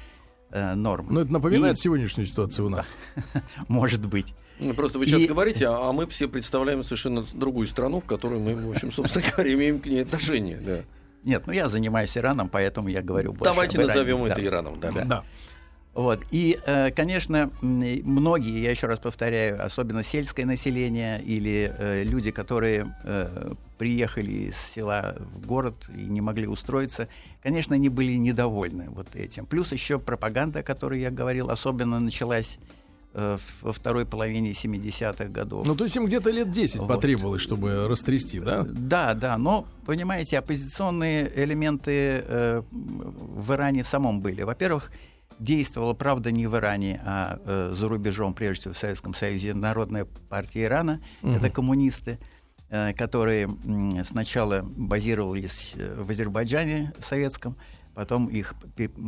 э, 0.51 0.75
нормы. 0.75 1.13
Ну, 1.13 1.21
это 1.21 1.33
напоминает 1.33 1.77
и... 1.79 1.81
сегодняшнюю 1.81 2.27
ситуацию 2.27 2.67
у 2.67 2.69
нас. 2.69 2.97
Может 3.69 4.07
быть. 4.07 4.35
Ну, 4.61 4.75
просто 4.75 4.99
вы 4.99 5.07
сейчас 5.07 5.21
и... 5.21 5.27
говорите, 5.27 5.67
а, 5.67 5.89
а 5.89 5.93
мы 5.93 6.07
все 6.07 6.29
представляем 6.29 6.83
совершенно 6.83 7.25
другую 7.33 7.67
страну, 7.67 8.01
в 8.01 8.05
которой 8.05 8.41
мы, 8.41 8.55
в 8.55 8.71
общем, 8.71 8.93
собственно 8.93 9.25
говоря, 9.37 9.55
имеем 9.55 9.81
к 9.81 9.87
ней 9.87 10.03
отношение. 10.03 10.59
Да. 10.59 10.81
Нет, 11.29 11.47
ну 11.47 11.53
я 11.53 11.69
занимаюсь 11.69 12.17
Ираном, 12.17 12.49
поэтому 12.49 12.89
я 12.89 13.03
говорю 13.03 13.33
больше 13.33 13.45
Давайте 13.45 13.79
назовем 13.79 14.25
это 14.25 14.37
да. 14.37 14.43
Ираном. 14.43 14.81
Да. 14.81 14.91
Да. 14.91 15.05
да. 15.05 15.25
Вот. 15.93 16.21
И, 16.31 16.59
э, 16.65 16.91
конечно, 16.91 17.51
многие, 17.61 18.63
я 18.63 18.71
еще 18.71 18.87
раз 18.87 18.99
повторяю, 18.99 19.63
особенно 19.63 20.03
сельское 20.03 20.47
население 20.47 21.21
или 21.21 21.75
э, 21.77 22.05
люди, 22.05 22.31
которые 22.31 22.95
э, 23.05 23.53
приехали 23.77 24.31
из 24.31 24.57
села 24.57 25.17
в 25.19 25.47
город 25.47 25.91
и 25.95 26.01
не 26.01 26.23
могли 26.23 26.47
устроиться, 26.47 27.09
конечно, 27.43 27.75
они 27.75 27.91
были 27.91 28.15
недовольны 28.15 28.89
вот 28.89 29.15
этим. 29.15 29.45
Плюс 29.45 29.71
еще 29.73 29.99
пропаганда, 29.99 30.61
о 30.61 30.63
которой 30.63 31.01
я 31.01 31.11
говорил, 31.11 31.51
особенно 31.51 32.01
началась 32.01 32.59
во 33.15 33.73
второй 33.73 34.07
половине 34.07 34.53
70-х 34.53 35.25
годов. 35.25 35.67
Ну, 35.67 35.75
то 35.75 35.85
есть 35.85 35.97
им 35.97 36.07
где-то 36.07 36.31
лет 36.31 36.51
10 36.51 36.77
вот. 36.77 36.89
потребовалось, 36.89 37.43
чтобы 37.43 37.89
растрясти, 37.89 38.39
да? 38.39 38.67
Да, 38.69 39.15
да, 39.15 39.39
но, 39.39 39.67
понимаете, 39.87 40.39
оппозиционные 40.39 41.33
элементы 41.35 42.23
э, 42.25 42.63
в 42.71 43.53
Иране 43.53 43.83
в 43.83 43.89
самом 43.89 44.21
были. 44.21 44.43
Во-первых, 44.43 44.93
действовала, 45.39 45.95
правда, 45.95 46.31
не 46.31 46.47
в 46.47 46.57
Иране, 46.57 47.01
а 47.05 47.41
э, 47.45 47.75
за 47.75 47.89
рубежом, 47.89 48.35
прежде 48.35 48.61
всего 48.61 48.75
в 48.75 48.79
Советском 48.79 49.15
Союзе, 49.15 49.55
Народная 49.55 50.07
партия 50.29 50.65
Ирана. 50.65 51.01
Угу. 51.23 51.33
Это 51.33 51.51
коммунисты, 51.51 52.19
э, 52.71 52.93
которые 52.93 53.49
э, 53.49 54.05
сначала 54.05 54.63
базировались 54.63 55.73
э, 55.75 56.01
в 56.01 56.11
Азербайджане 56.11 56.93
советском, 57.01 57.57
потом 57.95 58.27
их 58.27 58.55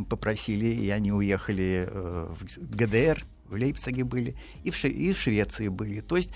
попросили, 0.09 0.67
и 0.67 0.89
они 0.89 1.11
уехали 1.11 1.87
э, 1.89 2.27
в 2.39 2.75
ГДР, 2.75 3.23
в 3.51 3.55
Лейпциге 3.55 4.03
были, 4.03 4.35
и 4.63 4.71
в, 4.71 4.75
Ше- 4.75 4.87
и 4.87 5.13
в 5.13 5.19
Швеции 5.19 5.67
были. 5.67 6.01
То 6.01 6.17
есть, 6.17 6.31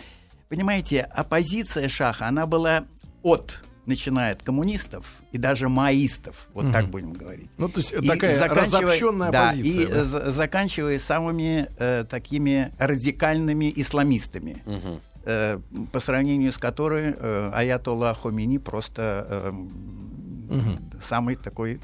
понимаете, 0.50 1.02
оппозиция 1.02 1.90
Шаха, 1.90 2.28
она 2.28 2.46
была 2.46 2.86
от 3.24 3.64
начиная 3.86 4.34
от 4.34 4.44
коммунистов 4.44 5.18
и 5.32 5.38
даже 5.38 5.70
маистов, 5.70 6.48
вот 6.54 6.66
угу. 6.66 6.74
так 6.74 6.90
будем 6.90 7.14
говорить. 7.14 7.50
Ну, 7.58 7.70
то 7.70 7.80
есть 7.80 7.94
и 7.94 8.08
такая 8.08 8.48
разобщенная 8.50 9.32
да, 9.32 9.50
оппозиция. 9.50 9.86
И 9.86 9.88
да? 9.88 10.32
заканчивая 10.32 11.00
самыми 11.00 11.70
э, 11.78 12.04
такими 12.10 12.74
радикальными 12.80 13.72
исламистами, 13.76 14.58
угу. 14.66 15.02
э, 15.26 15.60
по 15.92 16.00
сравнению 16.00 16.52
с 16.52 16.58
которой 16.58 17.14
э, 17.16 17.52
Аятолла 17.54 18.16
Хомини 18.16 18.58
просто 18.58 19.28
э, 19.30 19.50
угу. 19.52 20.78
самый 21.02 21.36
такой 21.36 21.80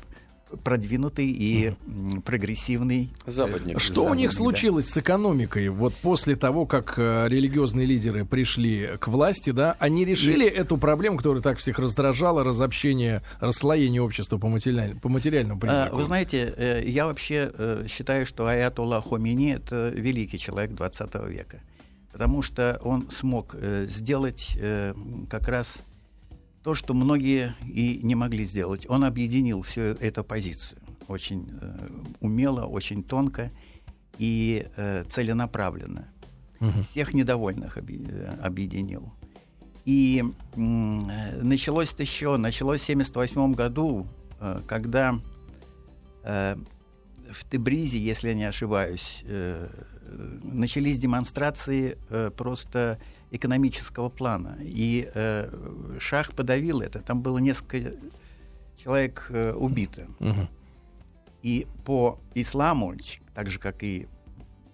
продвинутый 0.63 1.27
и 1.27 1.69
угу. 1.69 2.21
прогрессивный 2.21 3.13
э, 3.25 3.31
западник. 3.31 3.79
Что 3.79 4.03
западник, 4.03 4.11
у 4.11 4.15
них 4.15 4.33
случилось 4.33 4.85
да. 4.85 4.91
с 4.91 4.97
экономикой? 4.97 5.69
Вот 5.69 5.93
после 5.95 6.35
того, 6.35 6.65
как 6.65 6.97
э, 6.97 7.27
религиозные 7.27 7.85
лидеры 7.85 8.25
пришли 8.25 8.97
к 8.99 9.07
власти, 9.07 9.51
да, 9.51 9.75
они 9.79 10.05
решили 10.05 10.45
и... 10.45 10.49
эту 10.49 10.77
проблему, 10.77 11.17
которая 11.17 11.41
так 11.41 11.57
всех 11.57 11.79
раздражала, 11.79 12.43
разобщение, 12.43 13.21
расслоение 13.39 14.01
общества 14.01 14.37
по, 14.37 14.47
материаль... 14.47 14.99
по 14.99 15.09
материальному 15.09 15.57
а, 15.57 15.61
признаку? 15.61 15.95
Вы 15.97 16.03
знаете, 16.03 16.53
э, 16.55 16.83
я 16.85 17.05
вообще 17.05 17.51
считаю, 17.87 18.25
что 18.25 18.47
Аятолла 18.47 19.01
Хомини 19.01 19.53
это 19.53 19.89
великий 19.89 20.37
человек 20.37 20.71
20 20.71 21.27
века, 21.27 21.59
потому 22.11 22.41
что 22.41 22.79
он 22.83 23.09
смог 23.09 23.55
сделать 23.87 24.57
как 25.29 25.47
раз 25.47 25.81
то, 26.63 26.75
что 26.75 26.93
многие 26.93 27.55
и 27.65 27.99
не 28.03 28.15
могли 28.15 28.45
сделать. 28.45 28.85
Он 28.89 29.03
объединил 29.03 29.61
всю 29.61 29.81
эту 29.81 30.23
позицию 30.23 30.79
очень 31.11 31.49
э, 31.61 31.87
умело, 32.21 32.65
очень 32.65 33.03
тонко 33.03 33.51
и 34.17 34.67
э, 34.75 35.03
целенаправленно. 35.09 36.07
Угу. 36.59 36.83
Всех 36.91 37.13
недовольных 37.13 37.77
объ, 37.77 37.91
объединил. 38.41 39.11
И 39.85 40.23
э, 40.23 40.59
началось 41.41 41.93
это 41.93 42.03
еще, 42.03 42.37
началось 42.37 42.81
в 42.81 42.89
1978 42.89 43.53
году, 43.53 44.05
э, 44.39 44.61
когда 44.67 45.19
э, 46.23 46.55
в 47.31 47.49
Тебризе, 47.49 47.99
если 47.99 48.29
я 48.29 48.33
не 48.33 48.45
ошибаюсь, 48.45 49.21
э, 49.23 49.67
начались 50.43 50.99
демонстрации 50.99 51.97
э, 52.09 52.31
просто 52.35 52.99
экономического 53.31 54.09
плана. 54.09 54.57
И 54.61 55.09
э, 55.13 55.97
Шах 55.99 56.35
подавил 56.35 56.81
это. 56.81 56.99
Там 56.99 57.21
было 57.21 57.37
несколько 57.37 57.93
человек 58.77 59.25
э, 59.29 59.53
убито. 59.53 60.07
Угу. 60.19 60.47
И 61.43 61.65
по 61.85 62.19
исламу, 62.35 62.93
так 63.33 63.49
же 63.49 63.57
как 63.57 63.83
и 63.83 64.07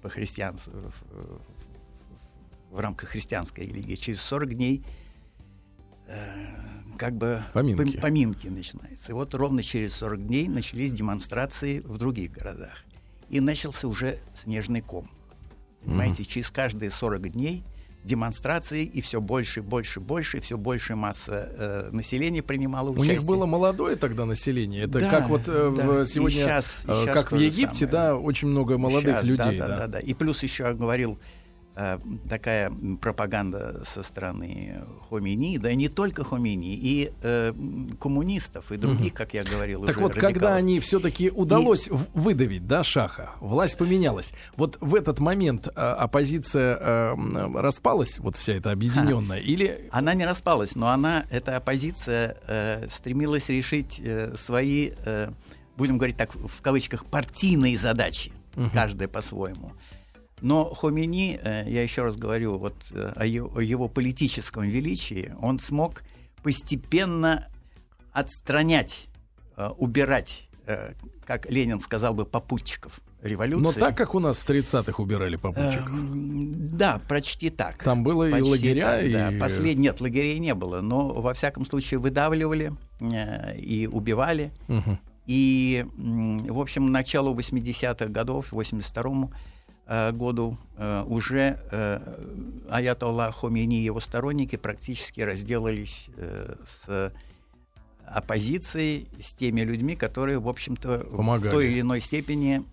по 0.02 0.10
христианству, 0.10 0.74
в, 0.74 2.76
в 2.76 2.80
рамках 2.80 3.10
христианской 3.10 3.68
религии. 3.68 3.96
Через 3.96 4.22
40 4.22 4.56
дней 4.56 4.84
э, 6.08 6.48
как 6.98 7.16
бы 7.16 7.44
поминки. 7.54 8.00
поминки 8.00 8.48
начинаются. 8.48 9.12
И 9.12 9.14
вот 9.14 9.36
ровно 9.36 9.62
через 9.62 9.94
40 9.96 10.26
дней 10.26 10.48
начались 10.48 10.92
демонстрации 10.92 11.80
в 11.82 12.00
других 12.00 12.32
городах. 12.32 12.84
И 13.30 13.40
начался 13.40 13.88
уже 13.88 14.20
снежный 14.42 14.82
ком. 14.82 15.08
Понимаете, 15.84 16.24
mm-hmm. 16.24 16.28
через 16.28 16.50
каждые 16.50 16.90
40 16.90 17.30
дней– 17.30 17.64
демонстрации, 18.04 18.84
и 18.84 19.02
все 19.02 19.20
больше, 19.20 19.62
больше, 19.62 20.00
больше, 20.00 20.40
все 20.40 20.58
больше 20.58 20.96
масса 20.96 21.52
э, 21.58 21.90
населения 21.92 22.42
принимала 22.42 22.90
участие. 22.90 23.18
У 23.18 23.20
них 23.20 23.28
было 23.28 23.46
молодое 23.46 23.96
тогда 23.96 24.26
население. 24.26 24.86
Это 24.86 25.00
да, 25.00 25.10
как 25.10 25.30
вот 25.30 25.42
э, 25.48 25.74
да. 25.76 25.84
в, 25.84 26.06
сегодня, 26.06 26.38
и 26.38 26.44
сейчас, 26.44 26.84
и 26.86 26.88
сейчас 26.88 27.14
как 27.14 27.32
в 27.32 27.38
Египте, 27.38 27.88
самое. 27.88 27.92
да, 27.92 28.16
очень 28.16 28.48
много 28.48 28.78
молодых 28.78 29.18
сейчас, 29.18 29.26
людей. 29.26 29.60
Да, 29.60 29.68
да, 29.68 29.68
да, 29.68 29.78
да, 29.78 29.88
да. 29.88 30.00
И 30.00 30.14
плюс 30.14 30.42
еще 30.44 30.64
я 30.64 30.74
говорил 30.74 31.18
Э, 31.18 31.37
такая 32.28 32.72
пропаганда 33.02 33.84
со 33.86 34.04
стороны 34.04 34.84
Хомини, 35.10 35.58
да 35.58 35.72
и 35.72 35.76
не 35.76 35.90
только 35.90 36.24
Хомини, 36.24 36.76
и 36.76 37.12
э, 37.22 37.54
коммунистов, 38.00 38.72
и 38.72 38.78
других, 38.78 39.14
угу. 39.14 39.18
как 39.18 39.34
я 39.34 39.44
говорил, 39.44 39.82
так 39.82 39.92
уже 39.92 40.00
вот, 40.00 40.16
радикалов. 40.16 40.34
когда 40.34 40.56
они 40.56 40.80
все-таки 40.80 41.30
удалось 41.30 41.88
и... 41.88 41.92
выдавить, 42.14 42.68
да, 42.68 42.84
Шаха, 42.84 43.32
власть 43.40 43.78
поменялась. 43.78 44.34
Вот 44.56 44.78
в 44.82 44.96
этот 44.96 45.20
момент 45.20 45.68
э, 45.68 45.72
оппозиция 45.72 46.78
э, 46.80 47.16
распалась, 47.60 48.20
вот 48.20 48.38
вся 48.38 48.54
эта 48.54 48.72
объединенная, 48.72 49.38
а, 49.38 49.42
или... 49.42 49.88
Она 49.92 50.14
не 50.14 50.26
распалась, 50.26 50.76
но 50.76 50.88
она, 50.88 51.26
эта 51.30 51.58
оппозиция, 51.58 52.38
э, 52.48 52.88
стремилась 52.90 53.50
решить 53.50 54.02
э, 54.04 54.36
свои, 54.36 54.92
э, 55.06 55.32
будем 55.78 55.98
говорить 55.98 56.18
так, 56.18 56.34
в 56.34 56.62
кавычках, 56.62 57.06
партийные 57.06 57.78
задачи, 57.78 58.32
угу. 58.56 58.70
каждая 58.74 59.08
по-своему. 59.08 59.74
Но 60.42 60.74
Хомини, 60.74 61.40
э, 61.42 61.64
я 61.68 61.82
еще 61.82 62.04
раз 62.04 62.16
говорю 62.16 62.58
вот 62.58 62.76
э, 62.92 63.14
о 63.16 63.26
его, 63.26 63.88
политическом 63.88 64.68
величии, 64.68 65.34
он 65.42 65.60
смог 65.60 66.04
постепенно 66.44 67.48
отстранять, 68.12 69.08
э, 69.56 69.70
убирать, 69.78 70.48
как 71.26 71.50
Ленин 71.50 71.80
сказал 71.80 72.14
бы, 72.14 72.26
попутчиков 72.26 73.00
революции. 73.22 73.64
Но 73.64 73.72
так, 73.72 73.98
как 73.98 74.14
у 74.14 74.20
нас 74.20 74.38
в 74.38 74.48
30-х 74.48 75.02
убирали 75.02 75.38
попутчиков. 75.38 75.90
Да, 75.90 77.02
почти 77.08 77.50
так. 77.50 77.82
Там 77.84 78.04
было 78.04 78.30
почти 78.30 78.48
и 78.48 78.52
лагеря, 78.52 78.86
так, 78.86 79.04
и... 79.04 79.14
Да. 79.14 79.32
Послед... 79.40 79.78
Нет, 79.78 80.02
лагерей 80.02 80.38
не 80.40 80.54
было, 80.54 80.82
но 80.82 81.08
во 81.14 81.34
всяком 81.34 81.66
случае 81.66 82.00
выдавливали 82.00 82.74
и 83.00 83.90
убивали. 83.92 84.52
Угу. 84.68 85.00
И, 85.26 85.86
в 85.96 86.60
общем, 86.60 86.88
к 86.88 86.90
началу 86.90 87.34
80-х 87.34 88.06
годов, 88.08 88.54
82-му, 88.54 89.32
Э, 89.32 89.34
году 90.12 90.58
э, 90.78 91.04
уже 91.08 91.60
э, 91.72 92.00
Аятолла 92.70 93.32
Хомини 93.32 93.80
и 93.80 93.84
его 93.84 94.00
сторонники 94.00 94.56
практически 94.58 95.22
разделались 95.22 96.10
с 96.66 97.14
оппозицией, 98.06 99.08
с 99.20 99.34
теми 99.34 99.62
людьми, 99.62 99.96
которые, 99.96 100.40
в 100.40 100.48
общем-то, 100.48 101.00
Помогали. 101.12 101.50
в 101.50 101.52
той 101.52 101.68
или 101.68 101.82
иной 101.82 102.02
степени 102.02 102.64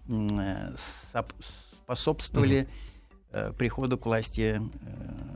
способствовали 1.84 2.68
угу. 3.32 3.54
приходу 3.54 3.98
к 3.98 4.06
власти 4.06 4.60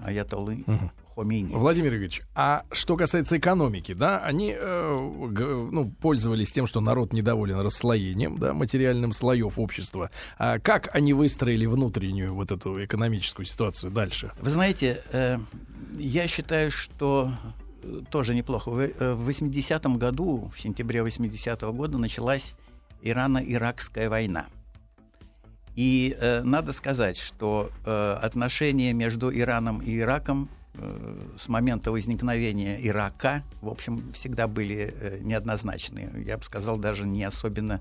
Аятоллы 0.04 0.64
угу. 0.66 0.90
Хомейни. 1.18 1.52
Владимир 1.52 1.88
Игоревич, 1.94 2.22
а 2.36 2.62
что 2.70 2.96
касается 2.96 3.38
экономики, 3.38 3.92
да, 3.92 4.20
они 4.20 4.54
э, 4.56 5.68
ну, 5.72 5.90
пользовались 6.00 6.52
тем, 6.52 6.68
что 6.68 6.80
народ 6.80 7.12
недоволен 7.12 7.58
расслоением, 7.58 8.38
да, 8.38 8.54
материальным 8.54 9.12
слоев 9.12 9.58
общества. 9.58 10.12
А 10.38 10.60
как 10.60 10.94
они 10.94 11.14
выстроили 11.14 11.66
внутреннюю 11.66 12.34
вот 12.34 12.52
эту 12.52 12.84
экономическую 12.84 13.46
ситуацию 13.46 13.90
дальше? 13.90 14.30
Вы 14.40 14.50
знаете, 14.50 15.02
э, 15.10 15.38
я 15.98 16.28
считаю, 16.28 16.70
что 16.70 17.32
э, 17.82 18.02
тоже 18.12 18.36
неплохо. 18.36 18.70
В, 18.70 18.78
э, 18.78 19.14
в 19.14 19.28
80-м 19.28 19.98
году, 19.98 20.52
в 20.54 20.60
сентябре 20.60 21.00
80-го 21.00 21.72
года 21.72 21.98
началась 21.98 22.54
Ирано-Иракская 23.02 24.08
война. 24.08 24.46
И 25.74 26.16
э, 26.16 26.42
надо 26.44 26.72
сказать, 26.72 27.16
что 27.16 27.72
э, 27.84 28.18
отношения 28.22 28.92
между 28.92 29.36
Ираном 29.36 29.80
и 29.80 29.98
Ираком 29.98 30.48
Э, 30.48 30.57
с 31.36 31.48
момента 31.48 31.90
возникновения 31.90 32.78
Ирака, 32.86 33.42
в 33.60 33.68
общем, 33.68 34.12
всегда 34.12 34.48
были 34.48 34.94
э, 34.94 35.18
неоднозначные. 35.20 36.10
Я 36.26 36.38
бы 36.38 36.44
сказал, 36.44 36.78
даже 36.78 37.06
не 37.06 37.24
особенно 37.24 37.80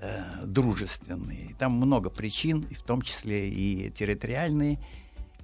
э, 0.00 0.44
дружественные. 0.46 1.54
Там 1.58 1.72
много 1.72 2.10
причин, 2.10 2.66
в 2.70 2.82
том 2.82 3.02
числе 3.02 3.48
и 3.48 3.90
территориальные, 3.90 4.78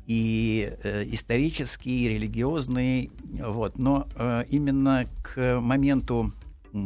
и 0.06 0.72
э, 0.82 1.04
исторические, 1.12 1.98
и 1.98 2.08
религиозные. 2.08 3.10
Вот. 3.38 3.78
Но 3.78 4.08
э, 4.16 4.44
именно 4.48 5.04
к 5.22 5.60
моменту 5.60 6.32
э, 6.72 6.76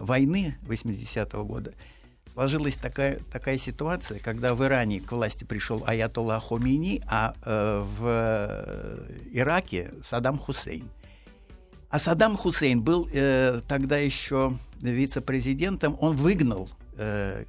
войны 0.00 0.56
80-го 0.62 1.44
года 1.44 1.74
сложилась 2.32 2.76
такая, 2.76 3.20
такая 3.30 3.58
ситуация, 3.58 4.18
когда 4.18 4.54
в 4.54 4.64
Иране 4.64 5.00
к 5.00 5.12
власти 5.12 5.44
пришел 5.44 5.82
Аятолла 5.86 6.40
Хомини, 6.40 7.02
а 7.06 7.34
э, 7.44 7.84
в 7.98 8.06
э, 8.06 9.20
Ираке 9.32 9.92
Саддам 10.02 10.38
Хусейн. 10.38 10.88
А 11.90 11.98
Саддам 11.98 12.36
Хусейн 12.36 12.80
был 12.80 13.08
э, 13.12 13.60
тогда 13.68 13.98
еще 13.98 14.56
вице-президентом, 14.80 15.96
он 16.00 16.16
выгнал 16.16 16.70
э, 16.96 17.44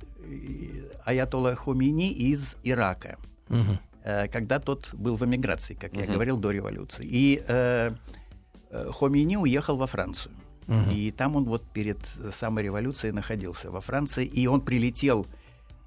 Аятолла 1.06 1.56
Хомини 1.56 2.12
из 2.12 2.56
Ирака, 2.64 3.18
угу. 3.50 3.80
э, 4.04 4.28
когда 4.28 4.60
тот 4.60 4.94
был 4.94 5.16
в 5.16 5.26
эмиграции, 5.26 5.76
как 5.76 5.94
угу. 5.94 6.02
я 6.02 6.08
говорил, 6.08 6.38
до 6.38 6.52
революции. 6.52 7.06
И 7.10 7.44
э, 7.48 7.92
э 8.70 8.92
Хомини 8.92 9.38
уехал 9.38 9.78
во 9.78 9.88
Францию. 9.88 10.34
Угу. 10.68 10.92
И 10.92 11.12
там 11.12 11.36
он 11.36 11.46
вот 11.46 11.64
перед 11.72 12.00
самой 12.34 12.64
революцией 12.64 13.12
находился 13.12 13.72
во 13.72 13.82
Франции, 13.82 14.26
и 14.26 14.48
он 14.48 14.62
прилетел 14.62 15.28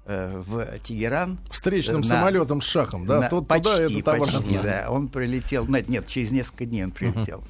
э, 0.05 0.41
в 0.45 0.79
Тегеран. 0.79 1.39
Встречным 1.49 2.01
на, 2.01 2.07
самолетом 2.07 2.61
с 2.61 2.65
Шахом, 2.65 3.05
да? 3.05 3.21
На, 3.21 3.29
Тот 3.29 3.47
почти, 3.47 3.63
туда, 4.01 4.15
это 4.15 4.25
почти, 4.25 4.57
да. 4.57 4.87
Он 4.89 5.07
прилетел, 5.07 5.67
нет, 5.67 5.89
нет, 5.89 6.07
через 6.07 6.31
несколько 6.31 6.65
дней 6.65 6.83
он 6.83 6.91
прилетел. 6.91 7.39
Угу. 7.39 7.47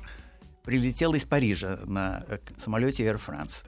Прилетел 0.64 1.14
из 1.14 1.24
Парижа 1.24 1.80
на 1.86 2.24
э, 2.28 2.40
самолете 2.64 3.04
Air 3.04 3.20
France. 3.26 3.66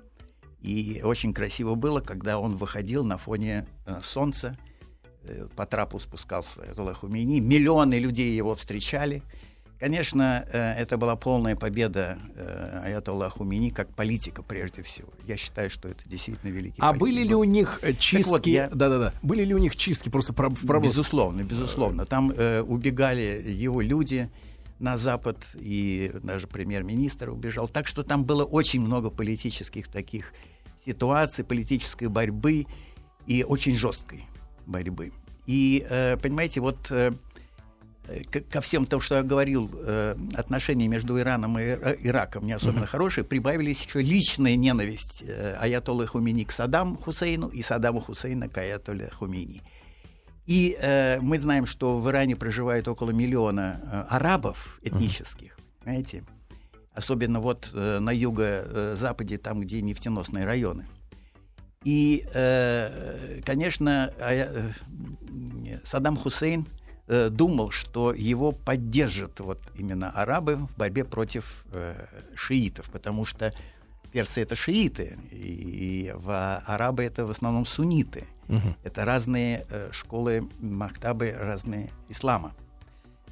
И 0.61 1.01
очень 1.03 1.33
красиво 1.33 1.75
было, 1.75 2.01
когда 2.01 2.37
он 2.37 2.55
выходил 2.57 3.05
на 3.05 3.17
фоне 3.17 3.65
э, 3.85 4.01
солнца, 4.03 4.57
э, 5.23 5.47
по 5.55 5.65
трапу 5.65 5.99
спускался 5.99 6.59
Хумейни. 6.95 7.39
Миллионы 7.39 7.99
людей 7.99 8.35
его 8.35 8.55
встречали. 8.55 9.23
Конечно, 9.79 10.45
э, 10.51 10.73
это 10.73 10.97
была 10.97 11.15
полная 11.15 11.55
победа 11.55 12.19
э, 12.35 12.81
Аятолла 12.83 13.29
Хумини 13.29 13.69
как 13.69 13.89
политика 13.95 14.43
прежде 14.43 14.81
всего. 14.81 15.07
Я 15.25 15.37
считаю, 15.37 15.69
что 15.69 15.87
это 15.87 16.07
действительно 16.07 16.51
великий. 16.51 16.75
А 16.79 16.87
политик. 16.87 17.01
были 17.01 17.23
ли 17.23 17.33
у 17.33 17.45
них 17.45 17.79
э, 17.81 17.93
чистки? 17.93 18.29
Вот, 18.29 19.13
Были 19.21 19.45
ли 19.45 19.55
у 19.55 19.57
них 19.57 19.77
чистки 19.77 20.09
просто 20.09 20.33
про, 20.33 20.49
про... 20.49 20.81
Безусловно, 20.81 21.43
безусловно. 21.43 22.05
Там 22.05 22.31
э, 22.31 22.61
убегали 22.61 23.41
его 23.47 23.79
люди 23.79 24.29
на 24.79 24.97
Запад, 24.97 25.37
и 25.55 26.11
даже 26.23 26.47
премьер-министр 26.47 27.29
убежал. 27.29 27.69
Так 27.69 27.87
что 27.87 28.03
там 28.03 28.25
было 28.25 28.43
очень 28.43 28.81
много 28.81 29.09
политических 29.09 29.87
таких 29.87 30.33
ситуаций, 30.85 31.45
политической 31.45 32.09
борьбы 32.09 32.65
и 33.27 33.43
очень 33.43 33.75
жесткой 33.75 34.25
борьбы. 34.65 35.13
И, 35.47 35.85
э, 35.89 36.17
понимаете, 36.17 36.59
вот... 36.59 36.91
Э, 36.91 37.11
ко 38.49 38.61
всем 38.61 38.85
тому, 38.85 39.01
что 39.01 39.15
я 39.15 39.23
говорил, 39.23 39.69
э, 39.73 40.15
отношения 40.35 40.87
между 40.87 41.19
Ираном 41.19 41.59
и 41.59 41.63
Ираком 42.03 42.45
не 42.45 42.53
особенно 42.53 42.83
uh-huh. 42.83 42.87
хорошие, 42.87 43.23
прибавились 43.23 43.85
еще 43.85 44.01
личная 44.01 44.55
ненависть 44.55 45.23
э, 45.25 45.55
Аятоллы 45.59 46.07
Хумини 46.07 46.43
к 46.43 46.51
Саддаму 46.51 46.97
Хусейну 46.97 47.47
и 47.47 47.61
Саддаму 47.61 48.01
Хусейна 48.01 48.49
к 48.49 48.57
Аятолле 48.57 49.09
Хумини. 49.09 49.61
И 50.45 50.77
э, 50.81 51.19
мы 51.21 51.37
знаем, 51.39 51.65
что 51.65 51.99
в 51.99 52.09
Иране 52.09 52.35
проживает 52.35 52.87
около 52.87 53.11
миллиона 53.11 53.81
э, 53.83 54.05
арабов 54.09 54.79
этнических, 54.81 55.57
uh-huh. 55.57 55.83
знаете, 55.83 56.23
особенно 56.93 57.39
вот 57.39 57.71
э, 57.73 57.99
на 57.99 58.11
юго-западе, 58.11 59.37
там, 59.37 59.61
где 59.61 59.81
нефтеносные 59.81 60.45
районы. 60.45 60.85
И, 61.83 62.25
э, 62.33 63.41
конечно, 63.45 64.13
э, 64.19 64.71
Саддам 65.83 66.17
Хусейн 66.17 66.67
Э, 67.11 67.29
думал, 67.31 67.71
что 67.71 68.13
его 68.13 68.51
поддержат 68.51 69.39
вот 69.39 69.59
именно 69.73 70.11
арабы 70.11 70.57
в 70.57 70.77
борьбе 70.77 71.03
против 71.03 71.65
э, 71.71 72.05
шиитов, 72.35 72.85
потому 72.91 73.25
что 73.25 73.51
персы 74.11 74.43
это 74.43 74.55
шииты, 74.55 75.17
и, 75.31 76.05
и 76.05 76.11
в, 76.13 76.61
арабы 76.67 77.03
это 77.03 77.25
в 77.25 77.31
основном 77.31 77.65
сунниты. 77.65 78.27
Угу. 78.47 78.75
Это 78.83 79.05
разные 79.05 79.65
э, 79.71 79.89
школы, 79.91 80.47
махтабы, 80.59 81.35
разные 81.35 81.89
ислама. 82.09 82.53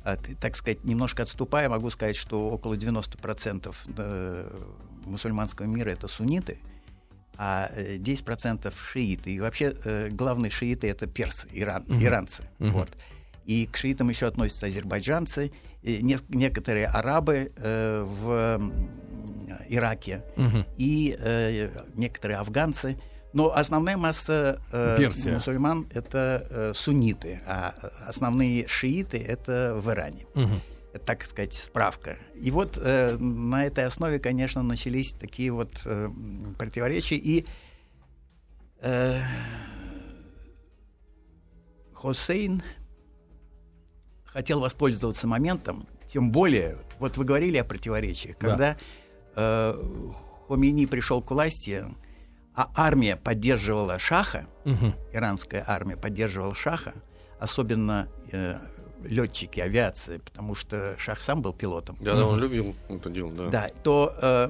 А, 0.04 0.18
так 0.42 0.56
сказать, 0.56 0.84
немножко 0.84 1.22
отступая, 1.22 1.70
могу 1.70 1.92
сказать, 1.92 2.16
что 2.16 2.50
около 2.50 2.74
90% 2.74 3.76
э, 3.96 4.60
мусульманского 5.06 5.68
мира 5.68 5.92
это 5.92 6.08
сунниты, 6.08 6.58
а 7.38 7.70
10% 7.78 8.74
шииты. 8.76 9.36
И 9.36 9.40
вообще 9.40 10.10
главные 10.10 10.50
шииты 10.50 10.90
это 10.90 11.06
персы, 11.06 11.48
Иран, 11.52 11.84
угу. 11.84 12.04
иранцы. 12.04 12.50
Угу. 12.58 12.70
Вот. 12.72 12.90
И 13.48 13.66
к 13.66 13.78
шиитам 13.78 14.10
еще 14.10 14.28
относятся 14.28 14.68
азербайджанцы, 14.68 15.52
и 15.82 16.02
не, 16.04 16.18
некоторые 16.30 16.88
арабы 16.88 17.54
э, 17.56 18.04
в 18.04 18.62
Ираке 19.70 20.22
угу. 20.36 20.66
и 20.78 21.16
э, 21.18 21.70
некоторые 21.96 22.38
афганцы. 22.38 23.00
Но 23.32 23.54
основная 23.54 23.96
масса 23.96 24.60
э, 24.72 25.10
мусульман 25.34 25.88
это 25.94 26.48
э, 26.50 26.72
сунниты, 26.76 27.42
а 27.46 27.74
основные 28.06 28.68
шииты 28.68 29.18
это 29.18 29.80
в 29.82 29.90
Иране. 29.92 30.26
Угу. 30.36 30.62
Это, 30.94 31.06
так 31.06 31.26
сказать, 31.26 31.54
справка. 31.54 32.18
И 32.36 32.52
вот 32.52 32.78
э, 32.78 33.16
на 33.18 33.66
этой 33.66 33.86
основе, 33.86 34.20
конечно, 34.20 34.64
начались 34.64 35.14
такие 35.14 35.52
вот 35.52 35.72
э, 35.86 36.10
противоречия. 36.58 37.16
И 37.16 37.46
э, 38.82 39.22
Хусейн 41.94 42.62
хотел 44.38 44.60
воспользоваться 44.60 45.26
моментом, 45.26 45.88
тем 46.06 46.32
более, 46.32 46.78
вот 47.00 47.18
вы 47.18 47.26
говорили 47.26 47.58
о 47.58 47.64
противоречиях, 47.64 48.38
когда 48.38 48.78
да. 49.36 49.74
э, 49.74 49.84
Хомини 50.48 50.86
пришел 50.86 51.24
к 51.24 51.32
власти, 51.32 51.86
а 52.54 52.70
армия 52.76 53.16
поддерживала 53.16 53.98
Шаха, 53.98 54.46
угу. 54.64 54.94
иранская 55.12 55.64
армия 55.66 55.98
поддерживала 55.98 56.54
Шаха, 56.54 56.94
особенно 57.40 58.10
э, 58.32 58.60
летчики, 59.04 59.60
авиации, 59.60 60.20
потому 60.20 60.54
что 60.54 60.94
Шах 61.00 61.20
сам 61.20 61.42
был 61.42 61.54
пилотом. 61.54 61.98
Да, 62.00 62.14
да, 62.16 62.28
он 62.28 62.40
любил 62.40 62.76
это 62.90 63.10
дело, 63.10 63.32
да. 63.32 63.48
Да, 63.50 63.70
то, 63.82 64.14
э, 64.22 64.50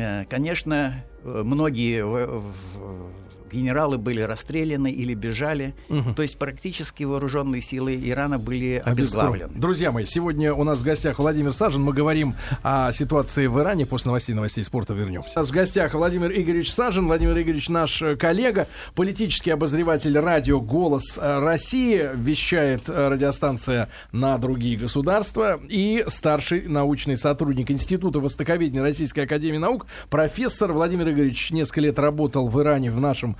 э 0.00 0.24
конечно, 0.30 1.04
многие 1.24 2.06
в, 2.06 2.40
в, 2.40 3.10
генералы 3.52 3.98
были 3.98 4.20
расстреляны 4.20 4.90
или 4.90 5.14
бежали. 5.14 5.74
Угу. 5.88 6.14
То 6.14 6.22
есть 6.22 6.38
практически 6.38 7.04
вооруженные 7.04 7.62
силы 7.62 8.00
Ирана 8.02 8.38
были 8.38 8.82
обезглавлены. 8.84 9.52
Друзья 9.54 9.92
мои, 9.92 10.06
сегодня 10.06 10.54
у 10.54 10.64
нас 10.64 10.78
в 10.78 10.84
гостях 10.84 11.18
Владимир 11.18 11.52
Сажин. 11.52 11.82
Мы 11.82 11.92
говорим 11.92 12.34
о 12.62 12.92
ситуации 12.92 13.46
в 13.46 13.58
Иране. 13.60 13.86
После 13.86 14.08
новостей 14.08 14.34
новостей 14.34 14.64
спорта 14.64 14.94
вернемся. 14.94 15.38
У 15.38 15.40
нас 15.40 15.48
в 15.48 15.52
гостях 15.52 15.94
Владимир 15.94 16.30
Игоревич 16.32 16.72
Сажин. 16.72 17.06
Владимир 17.06 17.38
Игоревич 17.38 17.68
наш 17.68 18.02
коллега, 18.18 18.68
политический 18.94 19.50
обозреватель 19.50 20.18
радио 20.18 20.60
«Голос 20.60 21.18
России». 21.20 22.10
Вещает 22.14 22.88
радиостанция 22.88 23.88
на 24.12 24.38
другие 24.38 24.76
государства. 24.76 25.60
И 25.68 26.04
старший 26.08 26.68
научный 26.68 27.16
сотрудник 27.16 27.70
Института 27.70 28.20
Востоковедения 28.20 28.82
Российской 28.82 29.20
Академии 29.20 29.58
Наук, 29.58 29.86
профессор 30.08 30.72
Владимир 30.72 31.10
Игоревич 31.10 31.50
несколько 31.50 31.80
лет 31.80 31.98
работал 31.98 32.48
в 32.48 32.60
Иране 32.60 32.90
в 32.90 33.00
нашем 33.00 33.36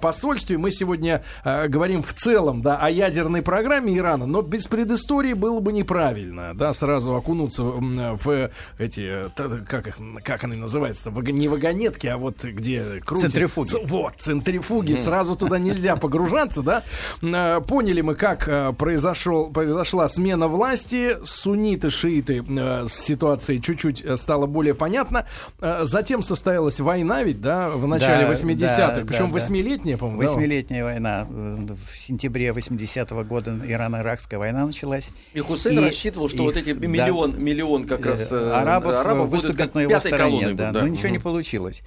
посольстве. 0.00 0.58
Мы 0.58 0.70
сегодня 0.70 1.22
э, 1.44 1.68
говорим 1.68 2.02
в 2.02 2.14
целом 2.14 2.62
да, 2.62 2.76
о 2.76 2.90
ядерной 2.90 3.42
программе 3.42 3.96
Ирана, 3.96 4.26
но 4.26 4.42
без 4.42 4.66
предыстории 4.66 5.32
было 5.32 5.60
бы 5.60 5.72
неправильно, 5.72 6.54
да, 6.54 6.72
сразу 6.72 7.14
окунуться 7.14 7.62
в 7.62 8.50
эти, 8.78 9.24
как, 9.66 9.88
их, 9.88 9.96
как 10.22 10.44
они 10.44 10.56
называются, 10.56 11.10
не 11.10 11.48
вагонетки, 11.48 12.06
а 12.06 12.16
вот 12.16 12.42
где 12.44 13.00
крутят. 13.04 13.30
Центрифуги. 13.32 13.76
Вот, 13.84 14.14
центрифуги, 14.18 14.94
сразу 14.94 15.36
туда 15.36 15.58
нельзя 15.58 15.96
погружаться, 15.96 16.62
да. 16.62 16.82
Э, 17.22 17.60
поняли 17.60 18.00
мы, 18.00 18.14
как 18.14 18.76
произошел, 18.76 19.50
произошла 19.50 20.08
смена 20.08 20.48
власти, 20.48 21.18
сунниты, 21.24 21.90
шииты, 21.90 22.44
с 22.86 22.92
ситуацией 22.92 23.60
чуть-чуть 23.60 24.04
стало 24.18 24.46
более 24.46 24.74
понятно. 24.74 25.26
Затем 25.60 26.22
состоялась 26.22 26.80
война 26.80 27.22
ведь, 27.22 27.40
да, 27.40 27.70
в 27.70 27.86
начале 27.86 28.26
да, 28.26 28.32
80-х, 28.32 28.94
да, 28.94 29.04
причем 29.06 29.29
восьмилетняя, 29.30 29.96
по-моему. 29.96 30.22
Восьмилетняя 30.22 30.80
да? 30.80 30.90
война. 30.90 31.26
В 31.28 31.96
сентябре 32.06 32.48
80-го 32.48 33.24
года 33.24 33.50
Ирано-Иракская 33.50 34.38
война 34.38 34.66
началась. 34.66 35.08
И 35.32 35.40
Хусейн 35.40 35.78
и, 35.78 35.82
рассчитывал, 35.82 36.28
что 36.28 36.38
и, 36.38 36.40
вот 36.40 36.56
эти 36.56 36.70
миллион, 36.70 37.32
да, 37.32 37.38
миллион 37.38 37.86
как 37.86 38.04
раз 38.06 38.30
э, 38.32 38.52
арабов, 38.52 38.94
арабов 38.94 39.30
выступят 39.30 39.74
на 39.74 39.80
его 39.80 39.98
стороне. 39.98 40.54
Да, 40.54 40.72
да. 40.72 40.82
Но 40.82 40.88
ничего 40.88 41.08
угу. 41.08 41.14
не 41.14 41.18
получилось. 41.18 41.82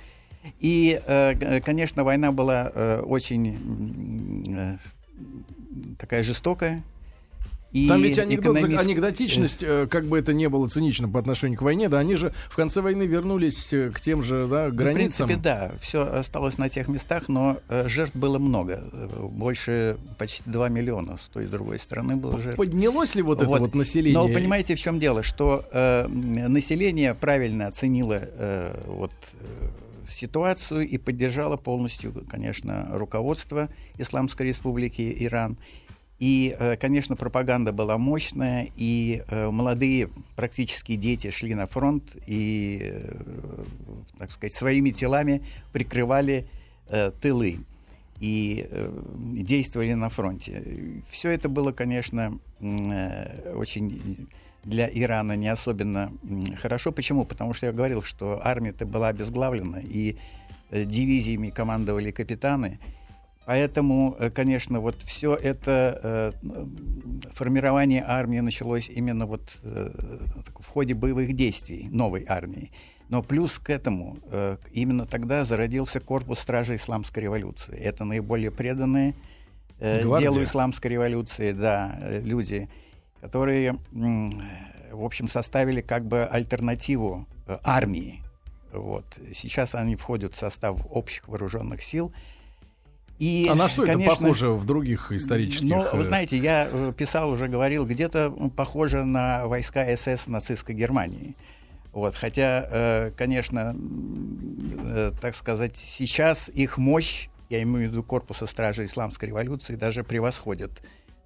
И, 0.60 1.02
э, 1.06 1.62
конечно, 1.62 2.04
война 2.04 2.32
была 2.32 2.72
э, 2.74 3.02
очень 3.02 4.48
такая 5.98 6.24
жестокая. 6.24 6.84
И 7.74 7.88
Там 7.88 8.04
ведь 8.04 8.20
анекдот, 8.20 8.58
экономист... 8.58 8.82
анекдотичность, 8.82 9.64
э, 9.64 9.88
как 9.90 10.06
бы 10.06 10.20
это 10.20 10.32
не 10.32 10.48
было 10.48 10.68
цинично 10.70 11.10
по 11.10 11.20
отношению 11.20 11.58
к 11.58 11.64
войне, 11.64 11.90
да, 11.90 11.98
они 11.98 12.16
же 12.16 12.32
в 12.50 12.56
конце 12.56 12.82
войны 12.82 13.04
вернулись 13.04 13.74
э, 13.74 13.90
к 13.90 14.00
тем 14.00 14.24
же 14.24 14.48
да, 14.48 14.70
границам. 14.70 15.26
В 15.26 15.30
принципе, 15.30 15.36
да, 15.36 15.72
все 15.82 16.06
осталось 16.06 16.60
на 16.60 16.70
тех 16.70 16.88
местах, 16.88 17.28
но 17.30 17.58
э, 17.70 17.88
жертв 17.90 18.16
было 18.16 18.38
много. 18.38 18.84
Больше 19.24 19.98
почти 20.20 20.44
2 20.46 20.70
миллиона 20.70 21.18
с 21.18 21.28
той 21.30 21.46
и 21.46 21.48
с 21.48 21.50
другой 21.50 21.80
стороны 21.80 22.16
было 22.16 22.40
жертв. 22.40 22.58
Поднялось 22.58 23.16
ли 23.16 23.24
вот, 23.24 23.40
вот. 23.40 23.56
это 23.56 23.62
вот 23.64 23.74
население? 23.74 24.20
Но 24.20 24.28
понимаете, 24.28 24.76
в 24.76 24.80
чем 24.80 25.00
дело? 25.00 25.24
Что 25.24 25.66
э, 25.72 26.08
население 26.08 27.16
правильно 27.16 27.66
оценило 27.66 28.20
э, 28.22 28.84
вот, 28.86 29.14
ситуацию 30.14 30.88
и 30.88 30.98
поддержало 30.98 31.58
полностью, 31.58 32.14
конечно, 32.30 32.88
руководство 32.92 33.70
Исламской 33.98 34.48
Республики 34.48 35.16
Иран. 35.20 35.58
И, 36.24 36.56
э, 36.58 36.78
конечно, 36.78 37.18
пропаганда 37.18 37.74
была 37.74 37.98
мощная, 37.98 38.70
и 38.78 39.24
э, 39.28 39.50
молодые 39.52 40.08
практически 40.38 40.96
дети 40.96 41.32
шли 41.32 41.54
на 41.54 41.68
фронт 41.68 42.16
и, 42.26 42.80
э, 42.82 43.66
так 44.18 44.32
сказать, 44.32 44.54
своими 44.54 44.92
телами 44.92 45.44
прикрывали 45.74 46.48
тылы 47.22 47.60
и 48.20 48.70
действовали 49.34 49.94
на 49.94 50.10
фронте. 50.10 51.02
Все 51.10 51.30
это 51.30 51.50
было, 51.50 51.74
конечно, 51.74 52.40
очень 52.62 54.28
для 54.64 54.90
Ирана 54.94 55.36
не 55.36 55.48
особенно 55.50 56.12
хорошо. 56.62 56.94
Почему? 56.94 57.26
Потому 57.26 57.54
что 57.54 57.66
я 57.66 57.74
говорил, 57.74 58.02
что 58.02 58.40
армия-то 58.42 58.86
была 58.86 59.10
обезглавлена, 59.10 59.80
и 59.82 60.16
дивизиями 60.72 61.50
командовали 61.50 62.12
капитаны– 62.12 62.80
Поэтому, 63.46 64.16
э, 64.20 64.30
конечно, 64.30 64.80
вот 64.80 65.02
все 65.02 65.36
это 65.36 66.00
э, 66.02 66.32
формирование 67.34 68.04
армии 68.06 68.40
началось 68.40 68.90
именно 68.90 69.26
вот 69.26 69.42
э, 69.64 69.90
в 70.60 70.66
ходе 70.68 70.94
боевых 70.94 71.36
действий 71.36 71.90
новой 71.92 72.26
армии. 72.28 72.72
Но 73.10 73.22
плюс 73.22 73.60
к 73.60 73.70
этому 73.70 74.18
именно 74.72 75.06
тогда 75.06 75.46
зародился 75.46 76.00
корпус 76.00 76.40
стражей 76.40 76.78
исламской 76.78 77.24
революции. 77.24 77.76
Это 77.76 78.06
наиболее 78.06 78.50
преданные 78.50 79.14
э, 79.80 80.02
делу 80.20 80.42
исламской 80.42 80.92
революции, 80.92 81.52
да, 81.52 82.00
люди, 82.24 82.70
которые, 83.22 83.76
в 83.92 85.04
общем, 85.04 85.28
составили 85.28 85.82
как 85.82 86.08
бы 86.08 86.24
альтернативу 86.24 87.28
армии. 87.64 88.24
Вот. 88.72 89.06
Сейчас 89.34 89.76
они 89.76 89.96
входят 89.96 90.34
в 90.34 90.38
состав 90.38 90.80
общих 90.90 91.28
вооруженных 91.28 91.84
сил– 91.84 92.14
и, 93.24 93.48
а 93.48 93.56
на 93.56 93.70
что 93.70 93.86
конечно, 93.86 94.12
это 94.12 94.20
похоже 94.20 94.50
в 94.50 94.66
других 94.66 95.14
исторических... 95.14 95.70
Ну, 95.70 95.88
вы 95.94 96.02
э, 96.02 96.04
знаете, 96.04 96.36
я 96.36 96.68
э, 96.70 96.92
писал, 96.96 97.30
уже 97.30 97.48
говорил, 97.48 97.86
где-то 97.86 98.30
похоже 98.54 99.06
на 99.06 99.48
войска 99.48 99.86
СС 99.96 100.28
нацистской 100.28 100.76
Германии. 100.76 101.38
Вот, 101.94 102.16
хотя, 102.16 102.68
э, 102.70 103.12
конечно, 103.16 103.78
так 105.22 105.36
сказать, 105.36 105.78
сейчас 105.78 106.50
их 106.50 106.78
мощь, 106.78 107.30
я 107.50 107.64
имею 107.64 107.88
в 107.88 107.94
виду 107.94 108.04
корпуса 108.04 108.46
стражи 108.46 108.84
исламской 108.84 109.30
революции, 109.30 109.78
даже 109.78 110.04
превосходит 110.04 110.82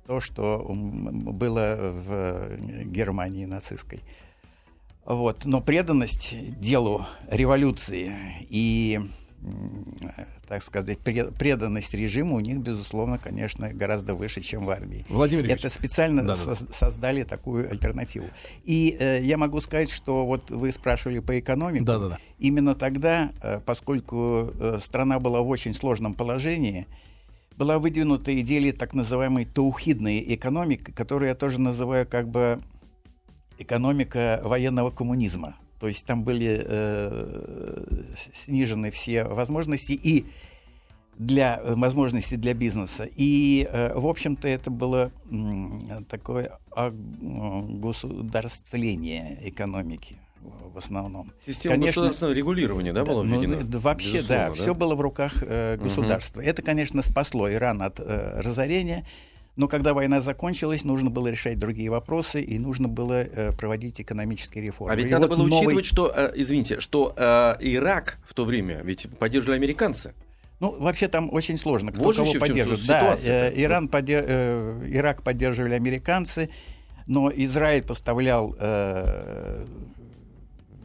то, 0.05 0.19
что 0.19 0.63
было 0.69 1.77
в 1.79 2.83
Германии 2.85 3.45
нацистской. 3.45 4.03
Вот. 5.03 5.45
Но 5.45 5.61
преданность 5.61 6.35
делу 6.59 7.07
революции 7.31 8.13
и 8.41 8.99
так 10.47 10.63
сказать, 10.63 10.99
преданность 10.99 11.93
режиму 11.93 12.35
у 12.35 12.39
них, 12.39 12.57
безусловно, 12.57 13.17
конечно, 13.17 13.69
гораздо 13.71 14.15
выше, 14.15 14.41
чем 14.41 14.65
в 14.65 14.69
армии. 14.69 15.05
Владимир 15.09 15.45
Это 15.45 15.69
специально 15.69 16.23
да, 16.23 16.35
со- 16.35 16.65
да. 16.65 16.73
создали 16.73 17.23
такую 17.23 17.69
альтернативу. 17.69 18.27
И 18.63 18.95
э, 18.99 19.21
я 19.23 19.37
могу 19.37 19.61
сказать, 19.61 19.89
что 19.89 20.25
вот 20.25 20.49
вы 20.49 20.71
спрашивали 20.71 21.19
по 21.19 21.37
экономике. 21.39 21.83
Да, 21.83 21.99
да, 21.99 22.09
да. 22.09 22.19
Именно 22.39 22.75
тогда, 22.75 23.31
э, 23.41 23.59
поскольку 23.65 24.51
э, 24.59 24.79
страна 24.81 25.19
была 25.19 25.41
в 25.41 25.49
очень 25.49 25.73
сложном 25.73 26.13
положении, 26.13 26.87
была 27.57 27.79
выдвинута 27.79 28.39
идея 28.41 28.71
так 28.73 28.93
называемой 28.93 29.45
таухидной 29.45 30.23
экономики, 30.33 30.91
которую 30.91 31.29
я 31.29 31.35
тоже 31.35 31.59
называю 31.59 32.07
как 32.07 32.29
бы 32.29 32.59
экономика 33.57 34.41
военного 34.43 34.91
коммунизма. 34.91 35.55
То 35.79 35.87
есть 35.87 36.05
там 36.05 36.23
были 36.23 36.63
э, 36.63 38.13
снижены 38.33 38.91
все 38.91 39.25
возможности 39.25 39.91
и 39.91 40.25
для 41.17 41.57
э, 41.57 41.75
возможностей 41.75 42.37
для 42.37 42.53
бизнеса. 42.53 43.09
И, 43.15 43.67
э, 43.71 43.97
в 43.97 44.05
общем-то, 44.07 44.47
это 44.47 44.71
было 44.71 45.11
э, 45.29 46.01
такое 46.07 46.57
государствление 46.75 49.37
экономики. 49.49 50.21
в 50.73 50.77
основном. 50.77 51.33
Система 51.45 51.75
конечно, 51.75 52.01
государственного 52.01 52.33
регулирования, 52.33 52.93
да, 52.93 53.03
была 53.03 53.23
ну, 53.23 53.41
введена? 53.41 53.67
Ну, 53.67 53.79
вообще, 53.79 54.21
да, 54.21 54.49
да, 54.49 54.53
все 54.53 54.75
было 54.75 54.95
в 54.95 55.01
руках 55.01 55.41
э, 55.41 55.75
государства. 55.77 56.39
Угу. 56.39 56.47
Это, 56.47 56.61
конечно, 56.61 57.01
спасло 57.01 57.51
Иран 57.51 57.81
от 57.81 57.99
э, 57.99 58.39
разорения, 58.41 59.05
но 59.57 59.67
когда 59.67 59.93
война 59.93 60.21
закончилась, 60.21 60.83
нужно 60.83 61.09
было 61.09 61.27
решать 61.27 61.57
другие 61.57 61.89
вопросы, 61.89 62.41
и 62.41 62.59
нужно 62.59 62.87
было 62.87 63.23
э, 63.23 63.51
проводить 63.51 63.99
экономические 63.99 64.63
реформы. 64.63 64.93
А 64.93 64.95
ведь 64.95 65.07
и 65.07 65.09
надо 65.09 65.27
вот 65.27 65.39
было 65.39 65.47
новый... 65.47 65.65
учитывать, 65.65 65.85
что, 65.85 66.13
э, 66.15 66.31
извините, 66.35 66.79
что 66.79 67.13
э, 67.17 67.55
Ирак 67.59 68.19
в 68.25 68.35
то 68.35 68.45
время 68.45 68.81
ведь 68.83 69.09
поддерживали 69.17 69.57
американцы. 69.57 70.13
Ну, 70.59 70.75
вообще 70.79 71.07
там 71.07 71.33
очень 71.33 71.57
сложно, 71.57 71.91
кто 71.91 72.03
вот 72.03 72.15
кого 72.15 72.33
поддерживает. 72.33 72.85
Да, 72.85 73.17
э, 73.21 73.51
Иран 73.55 73.87
подер... 73.87 74.23
э, 74.27 74.87
Ирак 74.91 75.23
поддерживали 75.23 75.73
американцы, 75.73 76.49
но 77.07 77.31
Израиль 77.33 77.83
поставлял 77.83 78.55
э, 78.59 79.65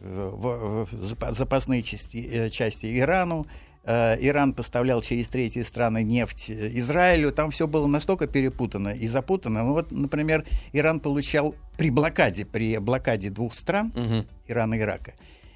в, 0.03 0.87
в 0.91 1.33
запасные 1.33 1.83
части, 1.83 2.27
э, 2.33 2.51
части 2.51 2.99
Ирану, 2.99 3.47
Иран 3.85 4.53
поставлял 4.53 5.03
через 5.03 5.29
третьи 5.29 5.63
страны 5.63 6.05
нефть 6.05 6.51
Израилю, 6.51 7.33
там 7.33 7.51
все 7.51 7.67
было 7.67 7.87
настолько 7.87 8.29
перепутано 8.29 8.91
и 8.91 9.09
запутано. 9.09 9.65
Ну 9.65 9.73
вот, 9.73 9.91
например, 9.91 10.45
Иран 10.73 11.01
получал 11.01 11.57
при 11.77 11.91
блокаде, 11.91 12.45
при 12.45 12.79
блокаде 12.79 13.31
двух 13.31 13.55
стран, 13.55 13.93
угу. 13.97 14.27
Ирана 14.47 14.75
и 14.75 14.79
Ирака, 14.79 15.15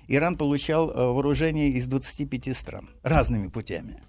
Иран 0.09 0.37
получал 0.37 0.91
э, 0.91 0.95
вооружение 0.95 1.71
из 1.71 1.87
25 1.87 2.57
стран 2.57 2.89
разными 3.03 3.49
путями. 3.49 4.01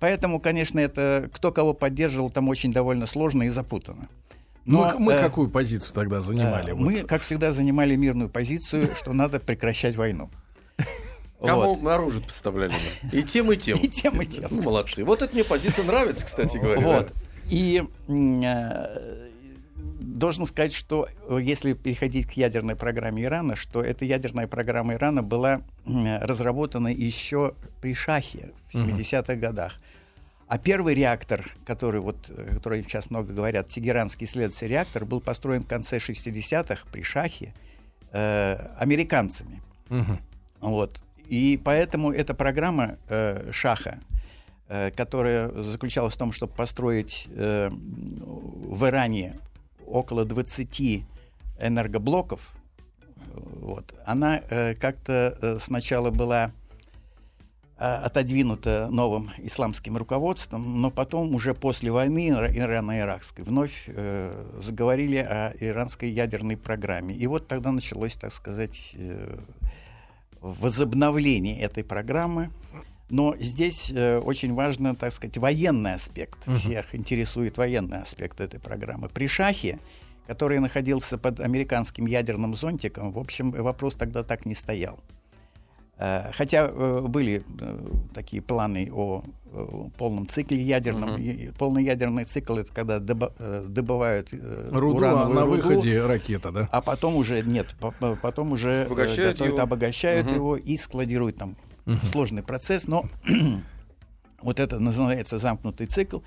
Поэтому, 0.00 0.40
конечно, 0.40 0.78
это 0.78 1.28
кто 1.32 1.52
кого 1.52 1.74
поддерживал, 1.74 2.30
там 2.30 2.48
очень 2.48 2.72
довольно 2.72 3.06
сложно 3.06 3.44
и 3.44 3.48
запутано. 3.48 4.08
Но, 4.64 4.92
мы, 4.94 4.98
мы 4.98 5.12
э, 5.14 5.22
какую 5.22 5.50
позицию 5.50 5.92
тогда 5.94 6.20
занимали? 6.20 6.70
Э, 6.70 6.74
вот? 6.74 6.84
Мы, 6.84 7.02
как 7.02 7.22
всегда, 7.22 7.52
занимали 7.52 7.96
мирную 7.96 8.28
позицию, 8.28 8.94
что 8.96 9.12
надо 9.12 9.40
прекращать 9.40 9.96
войну. 9.96 10.30
Кому 11.40 11.74
вот. 11.74 11.90
оружие 11.90 12.22
поставляли? 12.22 12.74
И 13.12 13.22
тем, 13.22 13.52
и 13.52 13.56
тем. 13.56 13.78
И 13.82 13.88
тем, 13.88 14.20
и 14.20 14.26
тем. 14.26 14.48
Ну, 14.50 14.62
молодцы. 14.62 15.04
Вот 15.04 15.22
эта 15.22 15.32
мне 15.34 15.44
позиция 15.44 15.84
нравится, 15.84 16.26
кстати 16.26 16.56
говоря. 16.56 16.80
Вот. 16.80 17.12
И 17.48 17.84
э, 18.08 19.28
должен 20.00 20.46
сказать, 20.46 20.72
что 20.72 21.08
э, 21.28 21.38
если 21.40 21.74
переходить 21.74 22.26
к 22.26 22.32
ядерной 22.32 22.74
программе 22.74 23.22
Ирана, 23.22 23.54
что 23.54 23.80
эта 23.80 24.04
ядерная 24.04 24.48
программа 24.48 24.94
Ирана 24.94 25.22
была 25.22 25.62
разработана 25.86 26.88
еще 26.88 27.54
при 27.80 27.94
Шахе 27.94 28.50
в 28.72 28.74
70-х 28.74 29.36
годах. 29.36 29.78
А 30.48 30.58
первый 30.58 30.94
реактор, 30.94 31.46
который, 31.66 32.00
вот, 32.00 32.16
э, 32.30 32.54
который 32.54 32.82
сейчас 32.82 33.10
много 33.10 33.32
говорят, 33.32 33.68
Тегеранский 33.68 34.26
исследовательский 34.26 34.68
реактор, 34.68 35.04
был 35.04 35.20
построен 35.20 35.62
в 35.62 35.66
конце 35.66 35.98
60-х 35.98 36.86
при 36.90 37.02
Шахе 37.02 37.54
э, 38.12 38.56
американцами. 38.78 39.62
Угу. 39.90 40.18
Вот. 40.60 41.02
И 41.28 41.60
поэтому 41.62 42.10
эта 42.10 42.34
программа 42.34 42.96
э, 43.08 43.50
Шаха, 43.52 43.98
э, 44.68 44.90
которая 44.90 45.50
заключалась 45.62 46.14
в 46.14 46.18
том, 46.18 46.32
чтобы 46.32 46.54
построить 46.54 47.28
э, 47.30 47.70
в 47.70 48.86
Иране 48.86 49.38
около 49.86 50.24
20 50.24 51.04
энергоблоков, 51.60 52.54
вот, 53.34 53.94
она 54.06 54.40
э, 54.48 54.74
как-то 54.74 55.38
э, 55.40 55.58
сначала 55.60 56.10
была 56.10 56.52
а, 57.80 57.98
отодвинуто 58.06 58.88
новым 58.90 59.30
исламским 59.38 59.96
руководством, 59.96 60.80
но 60.80 60.90
потом 60.90 61.32
уже 61.36 61.54
после 61.54 61.92
войны 61.92 62.30
ирано-иракской 62.30 63.44
вновь 63.44 63.84
э, 63.86 64.60
заговорили 64.60 65.18
о 65.18 65.52
иранской 65.60 66.10
ядерной 66.10 66.56
программе. 66.56 67.14
И 67.14 67.24
вот 67.28 67.46
тогда 67.46 67.70
началось, 67.70 68.14
так 68.14 68.34
сказать, 68.34 68.90
э, 68.94 69.38
возобновление 70.40 71.60
этой 71.60 71.84
программы. 71.84 72.50
Но 73.10 73.34
здесь 73.38 73.90
э, 73.90 74.18
очень 74.18 74.52
важно, 74.52 74.94
так 74.94 75.12
сказать, 75.12 75.38
военный 75.38 75.94
аспект. 75.94 76.46
Угу. 76.46 76.56
Всех 76.56 76.94
интересует 76.94 77.56
военный 77.56 78.02
аспект 78.02 78.40
этой 78.40 78.60
программы. 78.60 79.08
При 79.08 79.26
Шахе, 79.26 79.78
который 80.26 80.58
находился 80.58 81.16
под 81.16 81.40
американским 81.40 82.06
ядерным 82.06 82.54
зонтиком, 82.54 83.12
в 83.12 83.18
общем, 83.18 83.50
вопрос 83.50 83.94
тогда 83.94 84.22
так 84.22 84.44
не 84.44 84.54
стоял. 84.54 85.00
Э, 85.98 86.30
хотя 86.32 86.70
э, 86.70 87.00
были 87.08 87.44
э, 87.60 87.78
такие 88.14 88.40
планы 88.40 88.88
о 88.92 89.22
полном 89.96 90.28
цикле 90.28 90.60
ядерном. 90.60 91.16
Uh-huh. 91.16 91.54
Полный 91.58 91.82
ядерный 91.82 92.24
цикл 92.24 92.56
это 92.56 92.70
когда 92.70 92.98
добывают 92.98 94.28
руду, 94.30 95.02
а 95.04 95.26
на 95.26 95.46
руду, 95.46 95.56
выходе 95.56 96.04
ракета, 96.04 96.52
да? 96.52 96.68
А 96.70 96.82
потом 96.82 97.16
уже 97.16 97.42
нет, 97.42 97.74
потом 97.98 98.52
уже 98.52 98.84
обогащают, 98.84 99.38
готовят, 99.38 99.54
его. 99.54 99.62
обогащают 99.62 100.26
uh-huh. 100.26 100.34
его 100.34 100.56
и 100.56 100.76
складируют 100.76 101.36
там 101.36 101.56
uh-huh. 101.86 102.06
сложный 102.06 102.42
процесс, 102.42 102.86
но 102.86 103.06
вот 104.42 104.60
это 104.60 104.78
называется 104.78 105.38
замкнутый 105.38 105.86
цикл. 105.86 106.20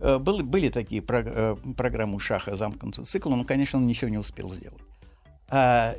Были, 0.00 0.42
были 0.42 0.70
такие 0.70 1.02
про, 1.02 1.56
программы 1.76 2.18
Шаха 2.18 2.56
замкнутый 2.56 3.04
цикл, 3.04 3.28
но, 3.28 3.44
конечно, 3.44 3.78
он 3.78 3.86
ничего 3.86 4.10
не 4.10 4.18
успел 4.18 4.52
сделать. 4.54 4.80
А 5.48 5.94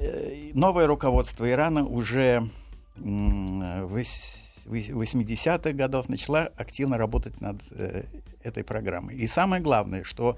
новое 0.53 0.87
руководство 0.87 1.49
Ирана 1.49 1.85
уже 1.85 2.49
80-х 2.97 5.73
годов 5.73 6.09
начала 6.09 6.49
активно 6.57 6.97
работать 6.97 7.39
над 7.41 7.61
э, 7.71 8.03
этой 8.43 8.63
программой. 8.63 9.15
И 9.15 9.27
самое 9.27 9.61
главное, 9.61 10.03
что 10.03 10.37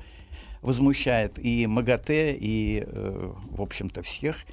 возмущает 0.62 1.40
и 1.40 1.68
МАГАТЭ, 1.68 2.36
и, 2.40 2.84
э, 2.86 3.34
в 3.52 3.62
общем-то, 3.62 4.02
всех, 4.02 4.46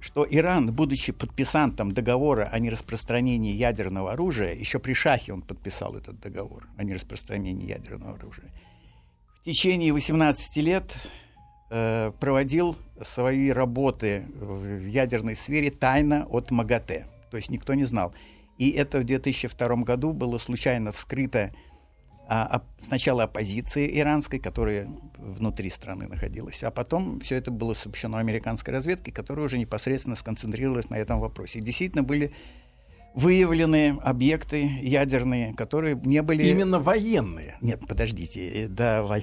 что 0.00 0.26
Иран, 0.28 0.72
будучи 0.72 1.12
подписантом 1.12 1.92
договора 1.92 2.48
о 2.52 2.58
нераспространении 2.58 3.54
ядерного 3.54 4.12
оружия, 4.12 4.54
еще 4.54 4.78
при 4.78 4.94
Шахе 4.94 5.32
он 5.32 5.42
подписал 5.42 5.96
этот 5.96 6.20
договор 6.20 6.66
о 6.76 6.84
нераспространении 6.84 7.66
ядерного 7.66 8.14
оружия, 8.14 8.50
в 9.40 9.44
течение 9.44 9.92
18 9.92 10.56
лет 10.56 10.96
э, 11.70 12.12
проводил 12.18 12.76
свои 13.02 13.50
работы 13.50 14.26
в 14.34 14.86
ядерной 14.86 15.36
сфере 15.36 15.70
тайно 15.70 16.26
от 16.26 16.50
МАГАТЭ 16.50 17.06
то 17.30 17.36
есть 17.36 17.50
никто 17.50 17.74
не 17.74 17.84
знал. 17.84 18.14
И 18.58 18.70
это 18.70 19.00
в 19.00 19.04
2002 19.04 19.76
году 19.76 20.12
было 20.12 20.38
случайно 20.38 20.92
вскрыто 20.92 21.52
а, 22.28 22.56
а, 22.56 22.62
сначала 22.82 23.24
оппозиции 23.24 24.00
иранской, 24.00 24.40
которая 24.40 24.88
внутри 25.16 25.70
страны 25.70 26.08
находилась, 26.08 26.62
а 26.64 26.70
потом 26.70 27.20
все 27.20 27.36
это 27.36 27.50
было 27.50 27.74
сообщено 27.74 28.16
американской 28.16 28.74
разведкой, 28.74 29.12
которая 29.12 29.46
уже 29.46 29.58
непосредственно 29.58 30.16
сконцентрировалась 30.16 30.90
на 30.90 30.96
этом 30.96 31.20
вопросе. 31.20 31.60
И 31.60 31.62
действительно 31.62 32.02
были 32.02 32.32
выявлены 33.14 33.98
объекты 34.02 34.66
ядерные, 34.82 35.54
которые 35.54 35.98
не 36.04 36.20
были... 36.20 36.42
Именно 36.42 36.80
военные? 36.80 37.56
Нет, 37.60 37.80
подождите, 37.86 38.64
э, 38.64 38.68
да, 38.68 39.02
во... 39.02 39.20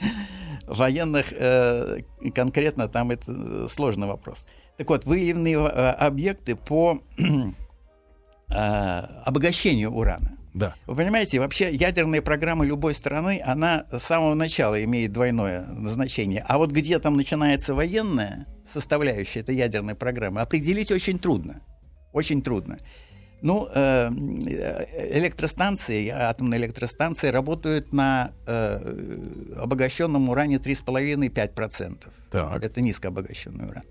военных 0.66 1.32
э, 1.32 2.00
конкретно 2.34 2.88
там 2.88 3.10
это 3.12 3.24
э, 3.28 3.66
сложный 3.70 4.08
вопрос. 4.08 4.44
Так 4.76 4.88
вот, 4.88 5.04
выявлены 5.04 5.52
э, 5.52 5.90
объекты 5.92 6.56
по 6.56 7.00
э, 8.48 8.54
обогащению 8.54 9.92
урана. 9.92 10.36
Да. 10.52 10.74
Вы 10.86 10.96
понимаете, 10.96 11.40
вообще 11.40 11.72
ядерная 11.72 12.22
программа 12.22 12.64
любой 12.64 12.94
страны, 12.94 13.42
она 13.44 13.86
с 13.92 14.02
самого 14.02 14.34
начала 14.34 14.82
имеет 14.82 15.12
двойное 15.12 15.62
назначение. 15.66 16.44
А 16.46 16.58
вот 16.58 16.70
где 16.70 16.98
там 16.98 17.16
начинается 17.16 17.74
военная 17.74 18.46
составляющая 18.72 19.40
этой 19.40 19.56
ядерной 19.56 19.94
программы, 19.94 20.40
определить 20.40 20.90
очень 20.90 21.18
трудно. 21.18 21.60
Очень 22.12 22.42
трудно. 22.42 22.78
Ну, 23.42 23.68
э, 23.72 24.08
электростанции, 25.12 26.08
атомные 26.08 26.58
электростанции 26.60 27.28
работают 27.28 27.92
на 27.92 28.32
обогащенном 29.56 30.30
уране 30.30 30.56
3,5-5%. 30.56 31.98
Так. 32.30 32.64
Это 32.64 32.80
низкообогащенный 32.80 33.66
уран. 33.66 33.84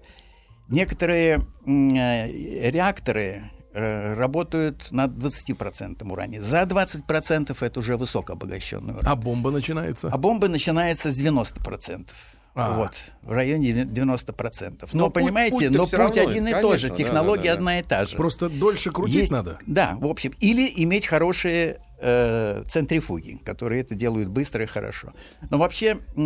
Некоторые 0.69 1.41
э, 1.65 2.69
реакторы 2.69 3.52
э, 3.73 4.13
работают 4.15 4.91
на 4.91 5.06
20% 5.06 6.12
уране. 6.12 6.41
За 6.41 6.63
20% 6.63 7.58
это 7.60 7.80
уже 7.80 7.97
высокообогащенный 7.97 8.93
уран. 8.93 9.08
А 9.08 9.15
бомба 9.15 9.52
начинается? 9.52 10.10
А 10.10 10.17
бомба 10.17 10.47
начинается 10.47 11.12
с 11.12 11.21
90%. 11.21 12.10
А. 12.56 12.78
Вот, 12.78 12.91
в 13.23 13.32
районе 13.32 13.71
90%. 13.71 14.89
Но, 14.93 15.06
но 15.06 15.10
понимаете, 15.10 15.56
путь, 15.56 15.69
но 15.71 15.86
путь 15.86 15.93
равно, 15.93 16.21
один 16.21 16.47
и 16.47 16.52
конечно, 16.52 16.62
тот 16.62 16.80
же, 16.80 16.89
технология 16.91 17.49
да, 17.49 17.49
да, 17.49 17.54
да, 17.54 17.58
одна 17.58 17.80
и 17.80 17.84
та 17.84 18.06
же. 18.06 18.15
Просто 18.15 18.47
дольше 18.47 18.91
крутить 18.91 19.15
Есть, 19.15 19.32
надо. 19.32 19.58
Да, 19.65 19.97
в 19.99 20.06
общем. 20.06 20.34
Или 20.39 20.71
иметь 20.84 21.08
хорошие 21.08 21.80
э, 21.99 22.63
центрифуги, 22.69 23.39
которые 23.43 23.82
это 23.82 23.95
делают 23.95 24.30
быстро 24.30 24.63
и 24.63 24.67
хорошо. 24.67 25.13
Но 25.49 25.58
вообще 25.58 25.97
э, 26.15 26.21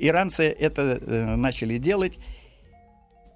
иранцы 0.00 0.48
это 0.48 0.98
э, 1.00 1.36
начали 1.36 1.78
делать. 1.78 2.18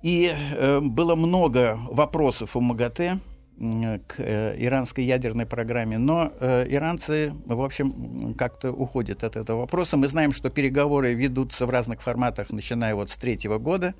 И 0.02 0.34
э, 0.34 0.80
было 0.80 1.14
много 1.14 1.78
вопросов 1.90 2.56
у 2.56 2.60
МАГАТЭ 2.60 3.18
к 4.06 4.14
э, 4.16 4.54
иранской 4.58 5.04
ядерной 5.04 5.44
программе, 5.44 5.98
но 5.98 6.32
э, 6.40 6.64
иранцы, 6.68 7.34
в 7.44 7.60
общем, 7.60 8.34
как-то 8.34 8.72
уходят 8.72 9.22
от 9.22 9.36
этого 9.36 9.60
вопроса. 9.60 9.98
Мы 9.98 10.08
знаем, 10.08 10.32
что 10.32 10.48
переговоры 10.48 11.12
ведутся 11.12 11.66
в 11.66 11.70
разных 11.70 12.00
форматах, 12.00 12.50
начиная 12.50 12.94
вот 12.94 13.10
с 13.10 13.16
третьего 13.16 13.58
года. 13.58 13.94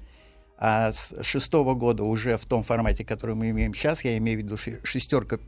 А 0.56 0.92
с 0.92 1.14
шестого 1.22 1.74
года 1.74 2.04
уже 2.04 2.36
в 2.36 2.44
том 2.46 2.62
формате, 2.62 3.04
который 3.04 3.34
мы 3.34 3.50
имеем 3.50 3.74
сейчас, 3.74 4.04
я 4.04 4.16
имею 4.18 4.40
в 4.40 4.42
виду 4.42 4.56
шестерка 4.82 5.38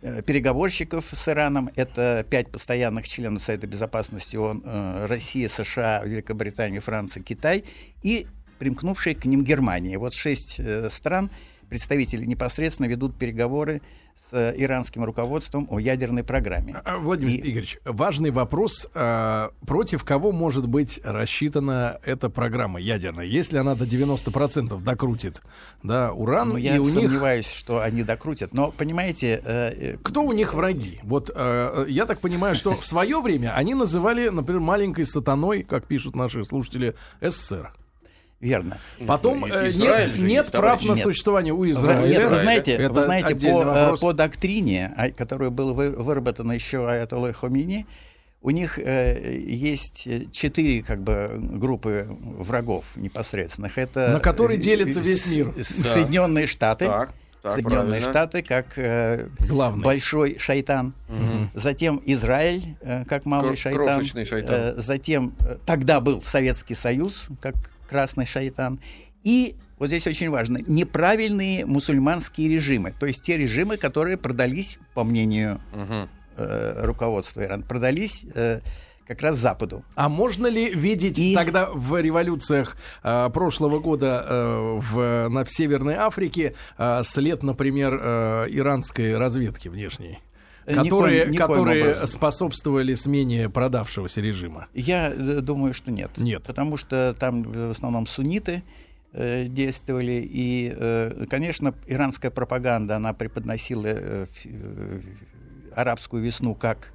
э, 0.00 0.22
переговорщиков 0.22 1.06
с 1.12 1.28
Ираном. 1.28 1.70
Это 1.74 2.24
пять 2.28 2.50
постоянных 2.50 3.06
членов 3.06 3.42
Совета 3.42 3.66
Безопасности 3.66 4.36
ООН, 4.36 4.62
э, 4.64 5.06
Россия, 5.06 5.50
США, 5.50 6.02
Великобритания, 6.04 6.80
Франция, 6.80 7.22
Китай 7.22 7.64
и 8.02 8.26
примкнувшие 8.60 9.16
к 9.16 9.24
ним 9.24 9.42
Германия. 9.42 9.98
Вот 9.98 10.12
шесть 10.12 10.56
э, 10.58 10.88
стран, 10.90 11.30
представители 11.68 12.26
непосредственно 12.26 12.86
ведут 12.86 13.18
переговоры 13.18 13.80
с 14.28 14.32
э, 14.32 14.54
иранским 14.56 15.02
руководством 15.04 15.66
о 15.70 15.78
ядерной 15.78 16.24
программе. 16.24 16.76
А, 16.84 16.98
Владимир 16.98 17.32
и... 17.32 17.50
Игоревич, 17.50 17.78
важный 17.84 18.30
вопрос. 18.30 18.86
А, 18.94 19.52
против 19.66 20.04
кого 20.04 20.30
может 20.30 20.68
быть 20.68 21.00
рассчитана 21.02 21.98
эта 22.04 22.28
программа 22.28 22.80
ядерная? 22.80 23.24
Если 23.24 23.56
она 23.56 23.74
до 23.74 23.84
90% 23.84 24.82
докрутит 24.82 25.40
да, 25.82 26.12
уран, 26.12 26.50
ну, 26.50 26.56
и 26.58 26.62
я 26.62 26.80
у 26.80 26.84
сомневаюсь, 26.84 27.46
них... 27.46 27.54
что 27.54 27.80
они 27.80 28.02
докрутят. 28.02 28.52
Но, 28.52 28.70
понимаете... 28.70 29.40
Э, 29.44 29.70
э 29.70 29.96
Кто 30.02 30.22
у 30.22 30.32
них 30.32 30.52
враги? 30.52 31.00
Вот 31.02 31.30
э, 31.34 31.86
я 31.88 32.04
так 32.04 32.20
понимаю, 32.20 32.54
что 32.54 32.76
в 32.76 32.84
свое 32.84 33.20
время 33.22 33.54
они 33.54 33.74
называли, 33.74 34.28
например, 34.28 34.60
маленькой 34.60 35.06
сатаной, 35.06 35.62
как 35.62 35.86
пишут 35.86 36.14
наши 36.14 36.44
слушатели, 36.44 36.94
СССР. 37.22 37.72
Верно. 38.40 38.78
Потом 39.06 39.44
э, 39.44 39.70
нет, 39.74 40.18
нет 40.18 40.50
прав 40.50 40.82
на 40.82 40.96
существование 40.96 41.52
у 41.52 41.68
Израиля. 41.70 42.08
Нет, 42.08 42.30
вы 42.30 42.38
знаете, 42.38 42.72
Это 42.72 42.92
вы 42.92 43.02
знаете 43.02 43.34
по, 43.34 43.62
э, 43.62 43.96
по 44.00 44.12
доктрине, 44.14 44.94
а, 44.96 45.10
которая 45.10 45.50
была 45.50 45.72
выработана 45.72 46.52
еще 46.52 46.88
Аятоллой 46.88 47.34
Хомини, 47.34 47.86
у 48.42 48.50
них 48.50 48.78
э, 48.78 49.38
есть 49.46 50.08
четыре 50.32 50.82
как 50.82 51.02
бы 51.02 51.38
группы 51.38 52.06
врагов 52.08 52.96
непосредственных. 52.96 53.76
Это 53.76 54.12
на 54.12 54.20
которые 54.20 54.58
делится 54.58 55.00
весь 55.00 55.26
мир. 55.26 55.52
Соединенные 55.62 56.46
Штаты. 56.46 56.86
Так. 56.86 57.12
Так, 57.42 57.54
Соединенные 57.54 58.02
правильно. 58.02 58.10
Штаты 58.10 58.42
как 58.42 58.66
э, 58.76 59.28
Главный. 59.48 59.82
большой 59.82 60.38
шайтан, 60.38 60.92
угу. 61.08 61.48
затем 61.54 62.02
Израиль 62.04 62.76
э, 62.82 63.06
как 63.06 63.24
малый 63.24 63.50
Кр- 63.50 63.58
шайтан, 63.58 64.04
шайтан. 64.04 64.54
Э, 64.54 64.74
затем 64.76 65.32
э, 65.40 65.56
тогда 65.64 66.02
был 66.02 66.20
Советский 66.20 66.74
Союз 66.74 67.28
как 67.40 67.54
красный 67.90 68.24
шайтан, 68.24 68.80
и 69.24 69.56
вот 69.78 69.88
здесь 69.88 70.06
очень 70.06 70.30
важно, 70.30 70.60
неправильные 70.66 71.66
мусульманские 71.66 72.48
режимы, 72.48 72.94
то 72.98 73.06
есть 73.06 73.22
те 73.22 73.36
режимы, 73.36 73.76
которые 73.76 74.16
продались, 74.16 74.78
по 74.94 75.04
мнению 75.04 75.60
угу. 75.72 76.08
э, 76.36 76.84
руководства 76.84 77.42
Ирана, 77.42 77.64
продались 77.64 78.24
э, 78.34 78.60
как 79.06 79.22
раз 79.22 79.38
Западу. 79.38 79.82
А 79.96 80.08
можно 80.08 80.46
ли 80.46 80.70
видеть 80.72 81.18
и... 81.18 81.34
тогда 81.34 81.68
в 81.72 82.00
революциях 82.00 82.76
э, 83.02 83.28
прошлого 83.34 83.80
года 83.80 84.24
э, 84.28 84.78
в, 84.80 85.28
на, 85.28 85.44
в 85.44 85.50
Северной 85.50 85.94
Африке 85.94 86.54
э, 86.78 87.02
след, 87.02 87.42
например, 87.42 87.98
э, 88.00 88.46
иранской 88.50 89.18
разведки 89.18 89.68
внешней? 89.68 90.20
Которые, 90.74 91.26
никоим, 91.26 91.36
которые 91.36 92.06
способствовали 92.06 92.94
смене 92.94 93.48
продавшегося 93.48 94.20
режима? 94.20 94.68
Я 94.74 95.10
э, 95.10 95.40
думаю, 95.40 95.74
что 95.74 95.90
нет. 95.90 96.10
Нет. 96.16 96.42
Потому 96.44 96.76
что 96.76 97.14
там 97.18 97.42
в 97.42 97.70
основном 97.70 98.06
сунниты 98.06 98.62
э, 99.12 99.46
действовали. 99.46 100.26
И, 100.28 100.74
э, 100.76 101.26
конечно, 101.28 101.74
иранская 101.86 102.30
пропаганда, 102.30 102.96
она 102.96 103.12
преподносила 103.12 103.86
э, 103.86 104.26
э, 104.44 105.00
арабскую 105.74 106.22
весну 106.22 106.54
как 106.54 106.92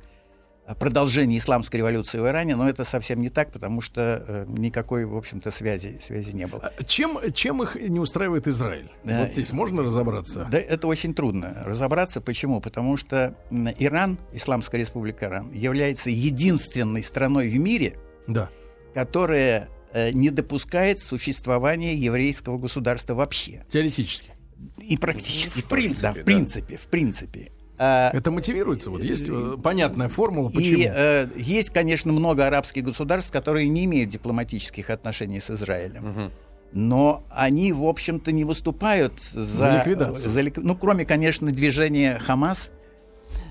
продолжение 0.73 1.37
исламской 1.37 1.77
революции 1.77 2.17
в 2.17 2.25
Иране, 2.25 2.55
но 2.55 2.67
это 2.67 2.85
совсем 2.85 3.21
не 3.21 3.29
так, 3.29 3.51
потому 3.51 3.81
что 3.81 4.23
э, 4.27 4.45
никакой, 4.47 5.05
в 5.05 5.15
общем-то, 5.15 5.51
связи, 5.51 5.99
связи 6.01 6.31
не 6.31 6.47
было. 6.47 6.71
А 6.75 6.83
чем, 6.83 7.19
чем 7.33 7.61
их 7.61 7.75
не 7.75 7.99
устраивает 7.99 8.47
Израиль? 8.47 8.89
Да, 9.03 9.21
вот 9.21 9.31
здесь 9.33 9.53
можно 9.53 9.83
разобраться? 9.83 10.47
Да, 10.49 10.57
это 10.57 10.87
очень 10.87 11.13
трудно 11.13 11.61
разобраться. 11.65 12.19
Почему? 12.19 12.61
Потому 12.61 12.97
что 12.97 13.35
Иран, 13.51 14.17
Исламская 14.33 14.81
республика 14.81 15.25
Иран, 15.25 15.51
является 15.51 16.09
единственной 16.09 17.03
страной 17.03 17.49
в 17.49 17.59
мире, 17.59 17.99
да. 18.25 18.49
которая 18.95 19.69
э, 19.93 20.11
не 20.11 20.31
допускает 20.31 20.97
существования 20.97 21.95
еврейского 21.95 22.57
государства 22.57 23.13
вообще. 23.13 23.65
Теоретически. 23.69 24.31
И 24.79 24.97
практически. 24.97 25.59
В 25.59 25.65
принципе. 25.65 26.01
Да, 26.01 26.13
в 26.13 26.23
принципе, 26.23 26.77
в 26.77 26.87
принципе. 26.87 27.49
А, 27.49 27.64
Это 27.77 28.31
мотивируется. 28.31 28.89
Вот 28.89 29.03
есть 29.03 29.25
э, 29.27 29.57
понятная 29.61 30.07
формула, 30.07 30.49
почему. 30.49 30.77
И 30.77 30.89
э, 30.89 31.27
есть, 31.35 31.71
конечно, 31.71 32.11
много 32.11 32.47
арабских 32.47 32.83
государств, 32.83 33.31
которые 33.31 33.67
не 33.67 33.85
имеют 33.85 34.09
дипломатических 34.09 34.89
отношений 34.89 35.39
с 35.39 35.49
Израилем. 35.49 36.09
Угу. 36.09 36.31
Но 36.71 37.23
они, 37.29 37.71
в 37.73 37.83
общем-то, 37.85 38.31
не 38.31 38.43
выступают 38.43 39.21
за, 39.21 39.45
за 39.45 39.77
ликвидацию. 39.77 40.29
За, 40.29 40.41
ну, 40.57 40.75
кроме, 40.75 41.05
конечно, 41.05 41.51
движения 41.51 42.19
Хамас, 42.19 42.71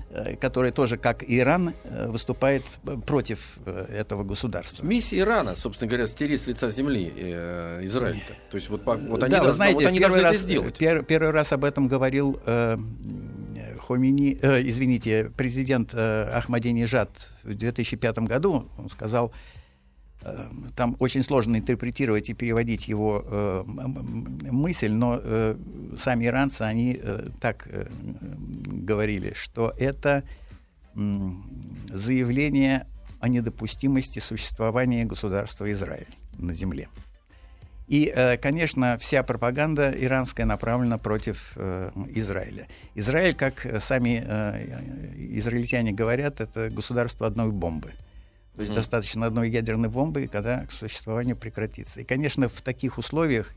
э, 0.09 0.35
который 0.35 0.71
тоже, 0.71 0.97
как 0.97 1.23
и 1.23 1.39
Иран, 1.39 1.73
э, 1.83 2.07
выступает 2.07 2.63
против 3.05 3.57
этого 3.65 4.23
государства. 4.23 4.85
Миссия 4.85 5.19
Ирана, 5.19 5.55
собственно 5.55 5.89
говоря, 5.89 6.07
стереть 6.07 6.41
с 6.41 6.47
лица 6.47 6.69
земли 6.69 7.13
э, 7.15 7.81
Израиль-то. 7.83 8.33
То 8.51 8.55
есть 8.57 8.69
вот, 8.69 8.81
вот 8.85 9.23
они, 9.23 9.31
да, 9.31 9.39
должны, 9.39 9.55
знаете, 9.55 9.75
вот 9.75 9.85
они 9.85 9.99
должны 9.99 10.21
раз, 10.21 10.35
это 10.35 10.43
сделать. 10.43 10.77
Пер, 10.77 11.03
первый 11.03 11.31
раз 11.31 11.51
об 11.51 11.63
этом 11.63 11.87
говорил 11.87 12.39
э, 12.45 12.77
Хомини, 13.87 14.37
э, 14.41 14.61
извините, 14.67 15.31
президент 15.37 15.93
э, 15.93 16.23
Ахмадинежад 16.33 17.09
в 17.43 17.53
2005 17.53 18.19
году 18.19 18.67
он 18.77 18.89
сказал, 18.89 19.31
э, 20.23 20.49
там 20.75 20.95
очень 20.99 21.23
сложно 21.23 21.57
интерпретировать 21.57 22.29
и 22.29 22.33
переводить 22.33 22.87
его 22.87 23.23
э, 23.25 23.63
мысль, 24.51 24.91
но 24.91 25.19
э, 25.21 25.55
сами 25.99 26.25
иранцы, 26.25 26.63
они 26.63 26.99
э, 26.99 27.27
так 27.39 27.67
э, 27.67 27.87
говорили, 28.65 29.33
что 29.35 29.73
это 29.77 30.23
э, 30.95 30.99
заявление 31.89 32.87
о 33.19 33.27
недопустимости 33.27 34.19
существования 34.19 35.05
государства 35.05 35.71
Израиль 35.71 36.15
на 36.39 36.53
земле. 36.53 36.89
И, 37.87 38.11
э, 38.13 38.37
конечно, 38.37 38.97
вся 38.97 39.21
пропаганда 39.21 39.93
иранская 39.95 40.45
направлена 40.45 40.97
против 40.97 41.53
э, 41.55 41.91
Израиля. 42.15 42.67
Израиль, 42.95 43.35
как 43.35 43.65
сами 43.79 44.23
э, 44.25 45.37
израильтяне 45.37 45.91
говорят, 45.91 46.41
это 46.41 46.69
государство 46.71 47.27
одной 47.27 47.51
бомбы. 47.51 47.91
То 48.55 48.61
есть 48.61 48.71
mm. 48.71 48.75
достаточно 48.75 49.25
одной 49.27 49.49
ядерной 49.49 49.89
бомбы, 49.89 50.27
когда 50.27 50.65
существование 50.71 51.35
прекратится. 51.35 52.01
И, 52.01 52.03
конечно, 52.03 52.49
в 52.49 52.61
таких 52.61 52.97
условиях 52.97 53.51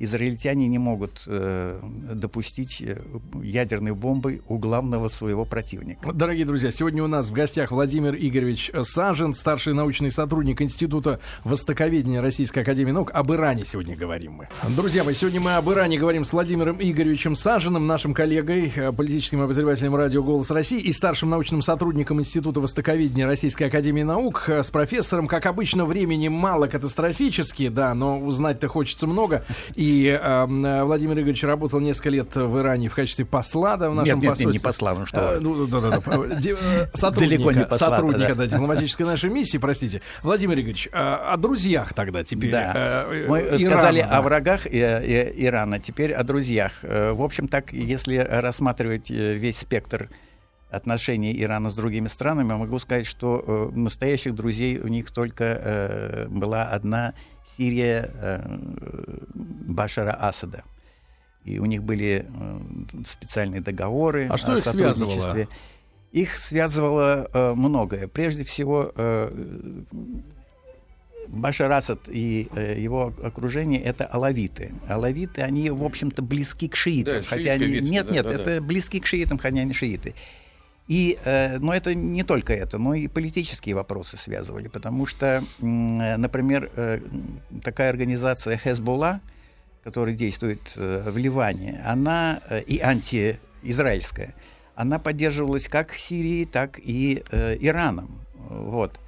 израильтяне 0.00 0.66
не 0.66 0.78
могут 0.78 1.22
э, 1.26 1.78
допустить 2.14 2.80
э, 2.80 2.96
ядерной 3.42 3.92
бомбы 3.92 4.40
у 4.48 4.56
главного 4.56 5.08
своего 5.08 5.44
противника. 5.44 6.12
Дорогие 6.12 6.46
друзья, 6.46 6.70
сегодня 6.70 7.04
у 7.04 7.06
нас 7.06 7.28
в 7.28 7.32
гостях 7.32 7.70
Владимир 7.70 8.16
Игоревич 8.16 8.72
Сажен, 8.82 9.34
старший 9.34 9.74
научный 9.74 10.10
сотрудник 10.10 10.62
Института 10.62 11.20
Востоковедения 11.44 12.22
Российской 12.22 12.60
Академии 12.60 12.92
Наук. 12.92 13.10
Об 13.12 13.30
Иране 13.30 13.66
сегодня 13.66 13.94
говорим 13.94 14.32
мы. 14.32 14.48
Друзья 14.74 15.04
мои, 15.04 15.12
сегодня 15.12 15.40
мы 15.40 15.56
об 15.56 15.68
Иране 15.70 15.98
говорим 15.98 16.24
с 16.24 16.32
Владимиром 16.32 16.78
Игоревичем 16.80 17.36
Саженым, 17.36 17.86
нашим 17.86 18.14
коллегой, 18.14 18.72
э, 18.74 18.92
политическим 18.92 19.42
обозревателем 19.42 19.94
радио 19.94 20.22
«Голос 20.22 20.50
России» 20.50 20.80
и 20.80 20.92
старшим 20.94 21.28
научным 21.28 21.60
сотрудником 21.60 22.20
Института 22.20 22.62
Востоковедения 22.62 23.26
Российской 23.26 23.64
Академии 23.64 24.02
Наук, 24.02 24.44
э, 24.48 24.62
с 24.62 24.70
профессором, 24.70 25.28
как 25.28 25.44
обычно, 25.44 25.84
времени 25.84 26.28
мало 26.28 26.68
катастрофически, 26.68 27.68
да, 27.68 27.92
но 27.94 28.18
узнать-то 28.18 28.66
хочется 28.68 29.06
много. 29.06 29.44
И 29.74 29.89
и 29.90 30.06
э, 30.06 30.84
Владимир 30.84 31.18
Игоревич 31.18 31.42
работал 31.42 31.80
несколько 31.80 32.10
лет 32.10 32.34
в 32.36 32.58
Иране 32.58 32.88
в 32.88 32.94
качестве 32.94 33.24
посла, 33.24 33.76
да, 33.76 33.90
в 33.90 33.94
нашем 33.94 34.20
нет, 34.20 34.30
посольстве. 34.30 34.46
Нет, 34.46 34.54
не 34.54 34.60
посла, 34.60 34.94
ну 34.94 35.06
что. 35.06 35.36
А, 35.36 35.40
ну, 35.40 35.66
да, 35.66 35.80
да, 35.80 35.90
да, 35.90 35.98
э, 35.98 36.86
сотрудника, 36.94 37.50
не 37.50 37.66
посла, 37.66 37.96
сотрудника 37.96 38.34
да. 38.34 38.46
Да, 38.46 38.46
дипломатической 38.46 39.04
нашей 39.04 39.30
миссии, 39.30 39.58
простите. 39.58 40.00
Владимир 40.22 40.54
Игоревич, 40.54 40.88
а, 40.92 41.32
о 41.32 41.36
друзьях 41.36 41.92
тогда 41.94 42.22
теперь. 42.22 42.52
Да. 42.52 43.06
Э, 43.08 43.26
Мы 43.28 43.40
Ирана, 43.40 43.58
сказали 43.58 44.00
да. 44.02 44.18
о 44.18 44.22
врагах 44.22 44.66
Ирана, 44.66 45.80
теперь 45.80 46.12
о 46.12 46.22
друзьях. 46.22 46.72
В 46.82 47.22
общем, 47.22 47.48
так, 47.48 47.72
если 47.72 48.16
рассматривать 48.16 49.10
весь 49.10 49.58
спектр 49.58 50.08
отношений 50.70 51.40
Ирана 51.42 51.70
с 51.70 51.74
другими 51.74 52.08
странами, 52.08 52.54
могу 52.54 52.78
сказать, 52.78 53.06
что 53.06 53.44
э, 53.74 53.76
настоящих 53.76 54.34
друзей 54.34 54.78
у 54.78 54.88
них 54.88 55.10
только 55.10 55.44
э, 55.44 56.26
была 56.28 56.64
одна 56.64 57.14
Сирия 57.60 58.10
э, 58.14 58.40
Башара 59.34 60.12
Асада. 60.12 60.64
И 61.44 61.58
у 61.58 61.66
них 61.66 61.82
были 61.82 62.24
э, 62.26 62.60
специальные 63.06 63.60
договоры. 63.60 64.28
А 64.30 64.38
что 64.38 64.56
их 64.56 64.64
связывало? 64.64 65.46
Их 66.10 66.38
связывало 66.38 67.28
э, 67.32 67.52
многое. 67.54 68.08
Прежде 68.08 68.44
всего, 68.44 68.92
э, 68.96 69.82
Башар 71.28 71.70
Асад 71.70 72.08
и 72.08 72.48
э, 72.54 72.80
его 72.80 73.12
окружение 73.22 73.82
это 73.82 74.06
алавиты. 74.06 74.72
Алавиты, 74.88 75.42
они, 75.42 75.68
в 75.68 75.84
общем-то, 75.84 76.22
близки 76.22 76.66
к 76.66 76.76
шиитам. 76.76 77.20
Да, 77.20 77.22
хотя 77.22 77.52
они... 77.52 77.80
Нет, 77.80 78.06
да, 78.06 78.14
нет, 78.14 78.26
да, 78.26 78.32
это 78.32 78.54
да. 78.54 78.60
близки 78.62 79.00
к 79.00 79.06
шиитам, 79.06 79.36
хотя 79.36 79.60
они 79.60 79.74
шииты. 79.74 80.14
И, 80.88 81.18
э, 81.24 81.58
но 81.58 81.72
это 81.72 81.94
не 81.94 82.22
только 82.22 82.52
это, 82.52 82.78
но 82.78 82.94
и 82.94 83.06
политические 83.06 83.74
вопросы 83.74 84.16
связывали, 84.16 84.68
потому 84.68 85.06
что, 85.06 85.44
например, 85.60 86.70
э, 86.74 87.00
такая 87.62 87.90
организация 87.90 88.56
Хезболла, 88.56 89.20
которая 89.84 90.14
действует 90.14 90.74
в 90.76 91.16
Ливане, 91.16 91.82
она 91.86 92.42
и 92.66 92.80
антиизраильская, 92.80 94.34
она 94.74 94.98
поддерживалась 94.98 95.68
как 95.68 95.94
Сирией, 95.94 96.44
так 96.44 96.78
и 96.78 97.24
Ираном. 97.32 98.20
Вот. 98.34 98.98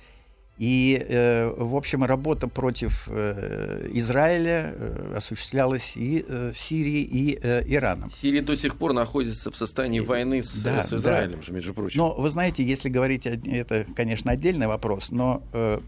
И, 0.62 1.04
э, 1.08 1.52
в 1.56 1.74
общем, 1.74 2.04
работа 2.04 2.46
против 2.46 3.08
э, 3.08 3.88
Израиля 3.94 4.72
э, 4.72 5.14
осуществлялась 5.16 5.96
и 5.96 6.24
э, 6.28 6.52
Сирией, 6.54 7.02
и 7.02 7.36
э, 7.42 7.64
Ираном. 7.66 8.12
Сирия 8.12 8.42
до 8.42 8.54
сих 8.54 8.76
пор 8.76 8.92
находится 8.92 9.50
в 9.50 9.56
состоянии 9.56 9.98
войны 9.98 10.40
с, 10.40 10.62
да, 10.62 10.84
с 10.84 10.92
Израилем, 10.92 11.40
да. 11.40 11.42
же, 11.42 11.52
между 11.52 11.74
прочим. 11.74 11.98
Но, 11.98 12.14
вы 12.14 12.30
знаете, 12.30 12.62
если 12.62 12.88
говорить, 12.90 13.26
это, 13.26 13.86
конечно, 13.96 14.30
отдельный 14.30 14.68
вопрос, 14.68 15.10
но 15.10 15.42
э, 15.52 15.80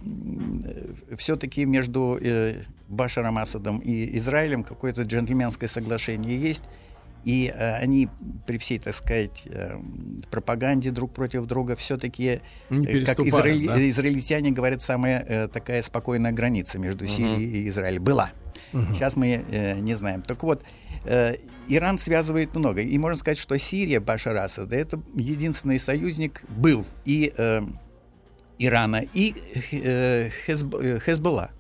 все-таки 1.18 1.66
между 1.66 2.18
э, 2.20 2.62
Башаром 2.89 3.39
Асадом 3.39 3.79
и 3.79 4.18
Израилем 4.18 4.64
какое-то 4.64 5.03
джентльменское 5.03 5.68
соглашение 5.68 6.37
есть. 6.37 6.64
И 7.25 7.53
э, 7.55 7.77
они 7.77 8.09
при 8.47 8.59
всей, 8.59 8.79
так 8.79 8.95
сказать, 8.95 9.43
э, 9.47 9.79
пропаганде 10.31 10.91
друг 10.91 11.12
против 11.12 11.47
друга 11.47 11.75
все-таки, 11.77 12.41
э, 12.70 13.05
как 13.05 13.20
израиль, 13.20 13.66
да? 13.66 13.91
израильтяне 13.91 14.51
говорят, 14.51 14.83
самая 14.83 15.25
э, 15.27 15.49
такая 15.49 15.83
спокойная 15.83 16.33
граница 16.33 16.79
между 16.79 17.07
Сирией 17.07 17.35
угу. 17.35 17.57
и 17.57 17.68
Израилем 17.68 18.05
была. 18.05 18.31
Угу. 18.72 18.95
Сейчас 18.95 19.16
мы 19.16 19.45
э, 19.51 19.79
не 19.81 19.95
знаем. 19.95 20.22
Так 20.22 20.43
вот, 20.43 20.62
э, 21.05 21.37
Иран 21.68 21.99
связывает 21.99 22.55
много. 22.55 22.83
И 22.83 22.99
можно 22.99 23.18
сказать, 23.18 23.39
что 23.39 23.59
Сирия 23.59 24.01
Башар 24.01 24.37
Асада 24.37 24.77
это 24.77 25.01
единственный 25.14 25.79
союзник 25.79 26.43
был 26.49 26.85
и 27.05 27.33
э, 27.37 27.62
Ирана, 28.59 29.05
и 29.14 29.35
э, 29.72 30.31
Хезб, 30.47 30.75
э, 30.75 30.99
Хезболла. 31.01 31.51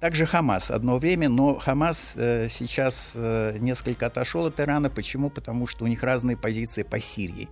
Также 0.00 0.26
Хамас 0.26 0.70
одно 0.70 0.98
время, 0.98 1.28
но 1.28 1.58
Хамас 1.58 2.12
э, 2.14 2.48
сейчас 2.48 3.12
э, 3.14 3.56
несколько 3.58 4.06
отошел 4.06 4.46
от 4.46 4.60
Ирана. 4.60 4.90
Почему? 4.90 5.28
Потому 5.28 5.66
что 5.66 5.84
у 5.84 5.88
них 5.88 6.04
разные 6.04 6.36
позиции 6.36 6.84
по 6.84 7.00
Сирии. 7.00 7.48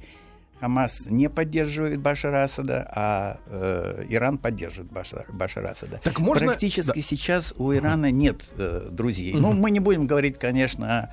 Хамас 0.61 1.07
не 1.07 1.29
поддерживает 1.29 2.01
Башара 2.01 2.45
Асада, 2.45 2.89
а 2.95 3.41
э, 3.47 4.05
Иран 4.09 4.39
поддерживает 4.39 4.93
Башар, 4.93 5.27
Башара 5.29 5.71
Асада. 5.71 6.01
Так 6.03 6.21
можно... 6.21 6.47
Практически 6.47 6.95
да. 6.95 7.03
сейчас 7.03 7.53
у 7.59 7.75
Ирана 7.75 8.13
нет 8.13 8.51
э, 8.57 8.89
друзей. 8.91 9.33
Угу. 9.35 9.41
Ну, 9.41 9.53
мы 9.53 9.73
не 9.73 9.81
будем 9.81 10.07
говорить, 10.07 10.39
конечно, 10.39 11.13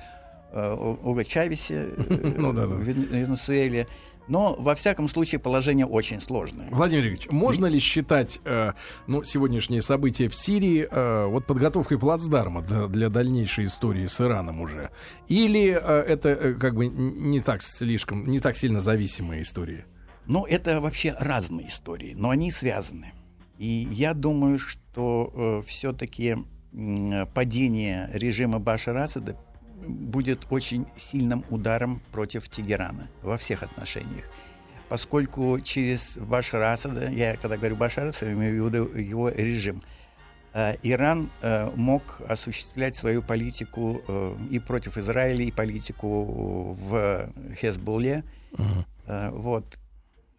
о 0.52 0.96
Уго 1.02 1.24
Чавесе 1.24 1.88
э, 1.96 2.32
ну, 2.36 2.52
да, 2.52 2.66
да. 2.66 2.76
Венесуэле. 2.76 3.88
Но, 4.26 4.56
во 4.58 4.74
всяком 4.74 5.08
случае, 5.08 5.38
положение 5.38 5.86
очень 5.86 6.20
сложное. 6.20 6.68
Владимир 6.70 7.04
Ильич, 7.06 7.28
можно 7.30 7.66
ли 7.66 7.78
считать 7.78 8.40
э, 8.44 8.72
ну, 9.06 9.22
сегодняшние 9.24 9.82
события 9.82 10.28
в 10.28 10.34
Сирии 10.34 10.88
э, 10.90 11.26
вот 11.26 11.46
подготовкой 11.46 11.98
плацдарма 11.98 12.62
для, 12.62 12.86
для 12.86 13.08
дальнейшей 13.10 13.66
истории 13.66 14.06
с 14.06 14.20
Ираном 14.20 14.60
уже? 14.60 14.90
Или 15.28 15.70
э, 15.70 16.00
это 16.00 16.30
э, 16.30 16.54
как 16.54 16.74
бы 16.74 16.86
не 16.86 17.40
так 17.40 17.62
слишком, 17.62 18.24
не 18.24 18.40
так 18.40 18.56
сильно 18.56 18.80
зависимые 18.80 19.42
истории? 19.42 19.84
Ну, 20.26 20.46
это 20.46 20.80
вообще 20.80 21.14
разные 21.18 21.68
истории, 21.68 22.14
но 22.16 22.30
они 22.30 22.50
связаны. 22.50 23.12
И 23.58 23.88
я 23.90 24.14
думаю, 24.14 24.58
что 24.58 25.32
э, 25.34 25.62
все-таки 25.66 26.36
э, 26.72 27.26
падение 27.26 28.08
режима 28.12 28.58
Башара 28.58 29.04
Асада 29.04 29.36
будет 29.86 30.46
очень 30.50 30.86
сильным 30.96 31.44
ударом 31.50 32.00
против 32.12 32.48
Тегерана 32.48 33.08
во 33.22 33.38
всех 33.38 33.62
отношениях. 33.62 34.24
Поскольку 34.88 35.58
через 35.60 36.18
Башара 36.18 36.72
Асада, 36.72 37.08
я 37.10 37.36
когда 37.36 37.56
говорю 37.56 37.76
Башар 37.76 38.08
Асад, 38.08 38.28
имею 38.28 38.64
в 38.64 38.74
виду 38.74 38.96
его 38.96 39.28
режим, 39.30 39.82
э, 40.52 40.76
Иран 40.82 41.30
э, 41.40 41.70
мог 41.74 42.20
осуществлять 42.28 42.94
свою 42.94 43.22
политику 43.22 44.02
э, 44.06 44.36
и 44.50 44.58
против 44.58 44.98
Израиля, 44.98 45.44
и 45.44 45.50
политику 45.50 46.74
в 46.74 47.28
Хезболле. 47.60 48.24
Uh-huh. 48.52 49.30
Вот. 49.32 49.78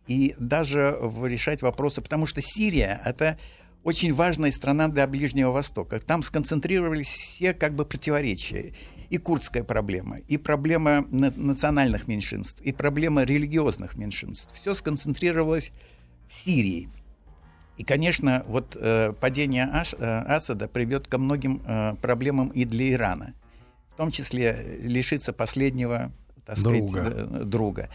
И 0.08 0.36
даже 0.40 0.98
решать 1.24 1.62
вопросы, 1.62 2.02
потому 2.02 2.26
что 2.26 2.42
Сирия— 2.42 3.02
это 3.06 3.38
очень 3.84 4.14
важная 4.14 4.52
страна 4.52 4.88
для 4.88 5.06
Ближнего 5.08 5.52
Востока. 5.52 6.00
Там 6.00 6.24
сконцентрировались 6.24 7.08
все 7.08 7.54
как 7.54 7.74
бы 7.74 7.86
противоречия 7.86 8.74
и 9.10 9.18
курдская 9.18 9.64
проблема, 9.64 10.20
и 10.20 10.38
проблема 10.38 11.06
национальных 11.10 12.08
меньшинств, 12.08 12.62
и 12.62 12.72
проблема 12.72 13.24
религиозных 13.24 13.96
меньшинств. 13.96 14.54
Все 14.60 14.74
сконцентрировалось 14.74 15.72
в 16.28 16.46
Сирии. 16.46 16.90
И, 17.78 17.84
конечно, 17.84 18.44
вот 18.48 18.78
э, 18.80 19.14
падение 19.20 19.66
Аш, 19.66 19.94
э, 19.94 19.98
Асада 19.98 20.68
приведет 20.68 21.08
ко 21.08 21.18
многим 21.18 21.62
э, 21.66 21.96
проблемам 22.02 22.48
и 22.50 22.64
для 22.64 22.94
Ирана, 22.94 23.34
в 23.94 23.98
том 23.98 24.12
числе 24.12 24.80
лишиться 24.82 25.34
последнего 25.34 26.12
так 26.46 26.58
друга. 26.60 26.88
сказать, 26.88 27.28
э, 27.32 27.44
друга. 27.44 27.90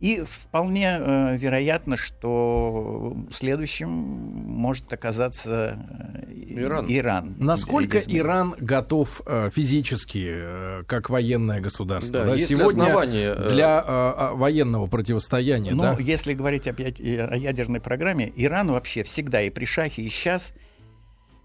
И 0.00 0.24
вполне 0.26 0.96
э, 0.98 1.36
вероятно, 1.36 1.98
что 1.98 3.14
следующим 3.30 3.90
может 3.90 4.90
оказаться 4.94 5.78
э, 6.26 6.32
Иран. 6.48 6.86
Иран. 6.88 7.34
Насколько 7.38 7.98
Иран 7.98 8.54
готов 8.58 9.20
э, 9.26 9.50
физически, 9.54 10.26
э, 10.30 10.82
как 10.86 11.10
военное 11.10 11.60
государство? 11.60 12.24
Да, 12.24 12.30
да, 12.30 12.38
сегодня 12.38 12.84
основания, 12.84 13.34
э... 13.36 13.48
для 13.50 13.84
э, 13.86 14.34
военного 14.36 14.86
противостояния. 14.86 15.72
Ну, 15.72 15.82
да? 15.82 15.96
если 15.98 16.32
говорить 16.32 16.66
опять 16.66 16.98
о 16.98 17.36
ядерной 17.36 17.82
программе, 17.82 18.32
Иран 18.36 18.72
вообще 18.72 19.02
всегда 19.02 19.42
и 19.42 19.50
при 19.50 19.66
шахе, 19.66 20.00
и 20.00 20.08
сейчас 20.08 20.54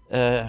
э, 0.08 0.44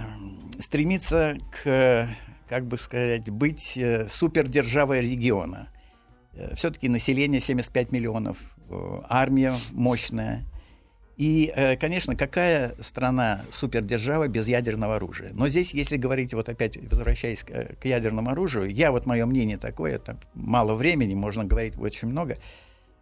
стремится 0.59 1.37
к, 1.61 2.07
как 2.47 2.67
бы 2.67 2.77
сказать, 2.77 3.29
быть 3.29 3.73
э, 3.75 4.07
супердержавой 4.07 5.01
региона 5.01 5.67
все-таки 6.55 6.89
население 6.89 7.41
75 7.41 7.91
миллионов, 7.91 8.37
э, 8.69 8.99
армия 9.09 9.55
мощная. 9.71 10.45
И, 11.17 11.51
э, 11.55 11.77
конечно, 11.77 12.15
какая 12.15 12.75
страна 12.79 13.41
супердержава 13.51 14.27
без 14.27 14.47
ядерного 14.47 14.97
оружия? 14.97 15.31
Но 15.33 15.47
здесь, 15.47 15.73
если 15.73 15.97
говорить, 15.97 16.33
вот 16.33 16.47
опять 16.47 16.77
возвращаясь 16.77 17.43
к, 17.43 17.83
ядерному 17.83 18.29
оружию, 18.29 18.69
я 18.69 18.91
вот 18.91 19.05
мое 19.05 19.25
мнение 19.25 19.57
такое, 19.57 19.97
там 19.97 20.19
мало 20.35 20.75
времени, 20.75 21.15
можно 21.15 21.43
говорить 21.43 21.77
очень 21.79 22.07
много. 22.07 22.37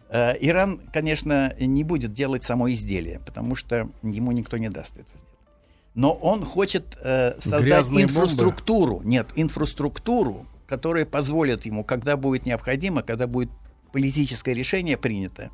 Иран, 0.09 0.79
конечно, 0.93 1.53
не 1.59 1.83
будет 1.83 2.13
делать 2.13 2.43
само 2.43 2.71
изделие, 2.71 3.19
потому 3.25 3.55
что 3.55 3.89
ему 4.03 4.31
никто 4.31 4.57
не 4.57 4.69
даст 4.69 4.93
это 4.93 5.09
сделать. 5.09 5.25
Но 5.93 6.13
он 6.13 6.45
хочет 6.45 6.97
создать 7.01 7.63
Грязные 7.63 8.05
инфраструктуру, 8.05 8.97
бомбы. 8.97 9.09
нет, 9.09 9.27
инфраструктуру, 9.35 10.45
которые 10.67 11.05
позволят 11.05 11.65
ему, 11.65 11.83
когда 11.83 12.17
будет 12.17 12.45
необходимо, 12.45 13.01
когда 13.01 13.27
будет 13.27 13.49
политическое 13.91 14.53
решение 14.53 14.97
принято, 14.97 15.51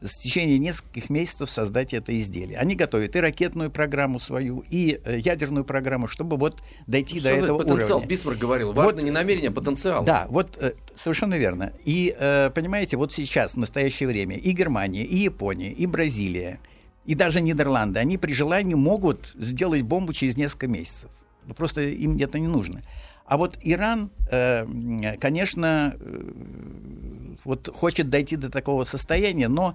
в 0.00 0.08
течение 0.08 0.58
нескольких 0.58 1.10
месяцев 1.10 1.50
создать 1.50 1.94
это 1.94 2.18
изделие. 2.18 2.58
Они 2.58 2.74
готовят 2.74 3.14
и 3.16 3.20
ракетную 3.20 3.70
программу 3.70 4.18
свою, 4.18 4.64
и 4.68 5.00
э, 5.04 5.18
ядерную 5.18 5.64
программу, 5.64 6.08
чтобы 6.08 6.36
вот 6.36 6.62
дойти 6.86 7.20
Что 7.20 7.28
до 7.28 7.34
этого 7.36 7.58
потенциал? 7.58 7.98
уровня. 7.98 8.08
Бисмарк 8.08 8.38
говорил, 8.38 8.72
важно 8.72 8.96
вот, 8.96 9.04
не 9.04 9.10
намерение, 9.10 9.50
а 9.50 9.52
потенциал. 9.52 10.04
Да, 10.04 10.26
вот 10.28 10.56
э, 10.58 10.72
совершенно 10.96 11.34
верно. 11.34 11.72
И 11.84 12.14
э, 12.18 12.50
понимаете, 12.50 12.96
вот 12.96 13.12
сейчас, 13.12 13.54
в 13.54 13.58
настоящее 13.58 14.08
время, 14.08 14.36
и 14.36 14.50
Германия, 14.52 15.04
и 15.04 15.16
Япония, 15.16 15.70
и 15.70 15.86
Бразилия, 15.86 16.58
и 17.04 17.14
даже 17.14 17.40
Нидерланды, 17.40 18.00
они 18.00 18.18
при 18.18 18.32
желании 18.32 18.74
могут 18.74 19.34
сделать 19.38 19.82
бомбу 19.82 20.12
через 20.12 20.36
несколько 20.36 20.66
месяцев. 20.66 21.10
Просто 21.56 21.82
им 21.82 22.18
это 22.18 22.38
не 22.38 22.48
нужно. 22.48 22.82
А 23.24 23.36
вот 23.36 23.58
Иран, 23.62 24.10
э, 24.30 25.16
конечно, 25.18 25.96
э, 25.98 26.32
вот 27.44 27.68
хочет 27.74 28.10
дойти 28.10 28.36
до 28.36 28.50
такого 28.50 28.84
состояния, 28.84 29.48
но 29.48 29.74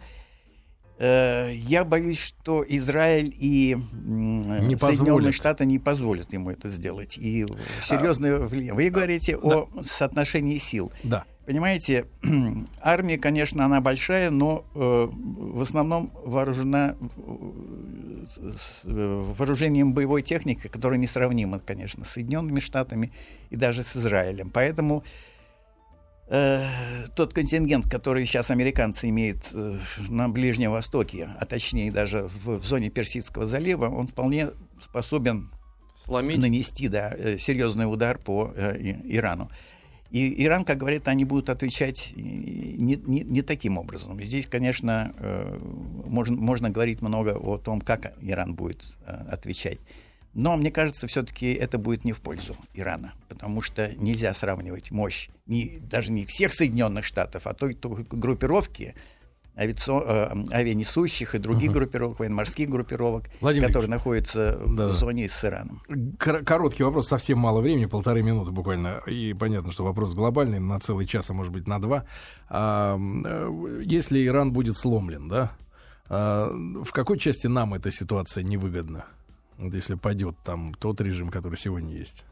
э, 1.00 1.52
я 1.54 1.84
боюсь, 1.84 2.20
что 2.20 2.64
Израиль 2.68 3.34
и 3.36 3.76
не 3.92 4.78
Соединенные 4.78 5.32
Штаты 5.32 5.66
не 5.66 5.80
позволят 5.80 6.32
ему 6.32 6.52
это 6.52 6.70
сделать. 6.70 7.18
И 7.18 7.46
серьезное 7.84 8.36
а, 8.36 8.48
влияние. 8.48 8.74
Вы 8.76 8.90
говорите 8.90 9.36
да. 9.38 9.58
о 9.58 9.70
соотношении 9.84 10.60
сил. 10.60 10.92
Да. 11.04 11.26
Понимаете, 11.50 12.06
армия, 12.80 13.18
конечно, 13.18 13.66
она 13.66 13.82
большая, 13.82 14.30
но 14.30 14.66
э, 14.76 15.10
в 15.12 15.62
основном 15.64 16.12
вооружена 16.24 16.96
с, 18.28 18.82
э, 18.84 19.34
вооружением 19.36 19.96
боевой 19.96 20.22
техники, 20.22 20.68
которая 20.68 21.00
несравнима, 21.00 21.58
конечно, 21.58 22.06
с 22.06 22.10
Соединенными 22.10 22.60
Штатами 22.60 23.12
и 23.50 23.56
даже 23.56 23.82
с 23.82 23.98
Израилем. 23.98 24.52
Поэтому 24.52 25.04
э, 26.28 26.68
тот 27.16 27.34
контингент, 27.34 27.90
который 27.90 28.28
сейчас 28.28 28.52
американцы 28.52 29.10
имеют 29.10 29.50
э, 29.52 29.80
на 30.08 30.30
Ближнем 30.30 30.70
Востоке, 30.70 31.32
а 31.40 31.48
точнее 31.48 31.92
даже 31.92 32.30
в, 32.44 32.60
в 32.60 32.64
зоне 32.64 32.92
Персидского 32.92 33.48
залива, 33.48 33.90
он 33.90 34.06
вполне 34.06 34.52
способен 34.84 35.50
Сломить. 36.06 36.38
нанести 36.38 36.88
да, 36.90 37.12
э, 37.18 37.40
серьезный 37.40 37.92
удар 37.92 38.20
по 38.20 38.54
э, 38.56 38.78
Ирану. 39.06 39.50
И 40.12 40.44
Иран, 40.44 40.66
как 40.66 40.78
говорят, 40.78 41.08
они 41.08 41.24
будут 41.24 41.50
отвечать 41.50 42.14
не, 42.16 42.96
не, 42.96 43.22
не 43.22 43.42
таким 43.44 43.78
образом. 43.78 44.20
Здесь, 44.22 44.48
конечно, 44.48 45.14
э, 45.18 45.60
можно, 46.06 46.36
можно 46.36 46.70
говорить 46.72 47.02
много 47.02 47.38
о 47.38 47.58
том, 47.58 47.80
как 47.80 48.14
Иран 48.22 48.56
будет 48.56 48.84
э, 49.06 49.12
отвечать. 49.30 49.80
Но 50.34 50.56
мне 50.58 50.72
кажется, 50.72 51.08
все-таки 51.08 51.54
это 51.54 51.78
будет 51.78 52.06
не 52.06 52.14
в 52.14 52.22
пользу 52.22 52.56
Ирана, 52.74 53.14
потому 53.28 53.62
что 53.62 53.94
нельзя 53.96 54.34
сравнивать 54.34 54.92
мощь 54.92 55.30
не, 55.48 55.80
даже 55.80 56.12
не 56.12 56.26
всех 56.26 56.54
Соединенных 56.54 57.04
Штатов, 57.04 57.48
а 57.48 57.54
той, 57.54 57.74
той 57.74 58.06
группировки, 58.10 58.96
авиацион, 59.60 60.04
э, 60.06 60.56
авианесущих 60.56 61.36
и 61.36 61.38
других 61.38 61.72
uh-huh. 61.72 61.74
группировок, 61.74 62.20
военно-морских 62.20 62.70
группировок, 62.70 63.26
Владимир 63.42 63.68
которые 63.68 63.90
находятся 63.90 64.60
да. 64.66 64.88
в 64.88 64.92
зоне 64.94 65.28
с 65.28 65.44
Ираном. 65.44 65.82
Кор- 66.18 66.44
короткий 66.44 66.84
вопрос, 66.84 67.08
совсем 67.08 67.40
мало 67.40 67.60
времени, 67.60 67.86
полторы 67.86 68.24
минуты 68.24 68.52
буквально. 68.52 69.02
И 69.06 69.34
понятно, 69.34 69.72
что 69.72 69.84
вопрос 69.84 70.14
глобальный, 70.14 70.60
на 70.60 70.80
целый 70.80 71.06
час, 71.06 71.30
а 71.30 71.34
может 71.34 71.52
быть 71.52 71.68
на 71.68 71.82
два. 71.82 72.06
А, 72.48 72.98
э, 72.98 73.82
если 73.84 74.26
Иран 74.26 74.54
будет 74.54 74.78
сломлен, 74.78 75.28
да, 75.28 75.52
а, 76.08 76.50
в 76.50 76.92
какой 76.92 77.20
части 77.20 77.48
нам 77.48 77.74
эта 77.74 77.92
ситуация 77.92 78.44
невыгодна? 78.44 79.06
Вот 79.58 79.76
если 79.76 79.96
пойдет 79.96 80.38
там 80.46 80.74
тот 80.74 81.02
режим, 81.02 81.30
который 81.30 81.58
сегодня 81.58 81.98
есть. 81.98 82.24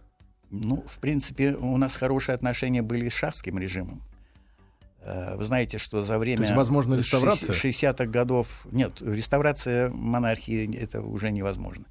Ну, 0.49 0.85
в 0.87 0.99
принципе, 0.99 1.55
у 1.55 1.75
нас 1.77 1.97
хорошие 1.97 2.35
отношения 2.35 2.81
были 2.81 3.09
с 3.09 3.13
шахским 3.13 3.59
режимом. 3.59 4.01
Э, 5.07 5.35
вы 5.35 5.45
знаете, 5.45 5.77
что 5.77 6.03
за 6.03 6.19
время... 6.19 6.37
То 6.37 6.43
есть, 6.43 6.55
возможно, 6.55 6.95
реставрация? 6.95 7.53
60-х 7.53 8.05
годов... 8.05 8.67
Нет, 8.71 9.01
реставрация 9.01 9.89
монархии— 9.89 10.77
это 10.79 11.01
уже 11.01 11.31
невозможно. 11.31 11.85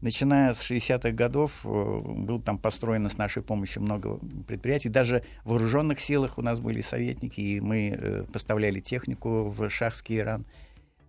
Начиная 0.00 0.54
с 0.54 0.62
60-х 0.62 1.10
годов 1.12 1.60
э, 1.64 1.68
был 1.68 2.40
там 2.40 2.58
построено 2.58 3.08
с 3.08 3.18
нашей 3.18 3.42
помощью 3.42 3.82
много 3.82 4.18
предприятий. 4.46 4.88
Даже 4.88 5.22
в 5.44 5.50
вооруженных 5.50 6.00
силах 6.00 6.38
у 6.38 6.42
нас 6.42 6.60
были 6.60 6.80
советники, 6.80 7.40
и 7.40 7.60
мы 7.60 7.94
э, 7.96 8.24
поставляли 8.32 8.80
технику 8.80 9.48
в 9.50 9.68
шахский 9.68 10.18
Иран. 10.18 10.46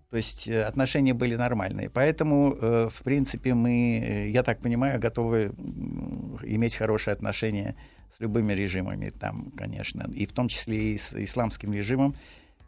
То 0.09 0.17
есть 0.17 0.47
отношения 0.47 1.13
были 1.13 1.35
нормальные. 1.35 1.89
Поэтому, 1.89 2.55
в 2.55 3.03
принципе, 3.03 3.53
мы, 3.53 4.29
я 4.31 4.41
так 4.41 4.61
понимаю, 4.61 5.01
готовы 5.01 5.51
иметь 6.43 6.75
хорошие 6.75 7.11
отношения 7.11 7.75
с 7.75 7.96
любыми 8.19 8.53
режимами 8.53 9.09
там, 9.09 9.51
конечно, 9.51 10.09
и 10.13 10.25
в 10.25 10.33
том 10.33 10.47
числе 10.47 10.93
и 10.93 10.97
с 10.97 11.13
исламским 11.13 11.73
режимом. 11.73 12.15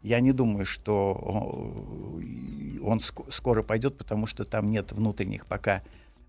Я 0.02 0.20
не 0.20 0.32
думаю, 0.32 0.64
что 0.64 1.12
он 2.82 3.00
скоро 3.30 3.62
пойдет, 3.62 3.98
потому 3.98 4.26
что 4.26 4.44
там 4.44 4.70
нет 4.70 4.92
внутренних 4.92 5.46
пока 5.46 5.82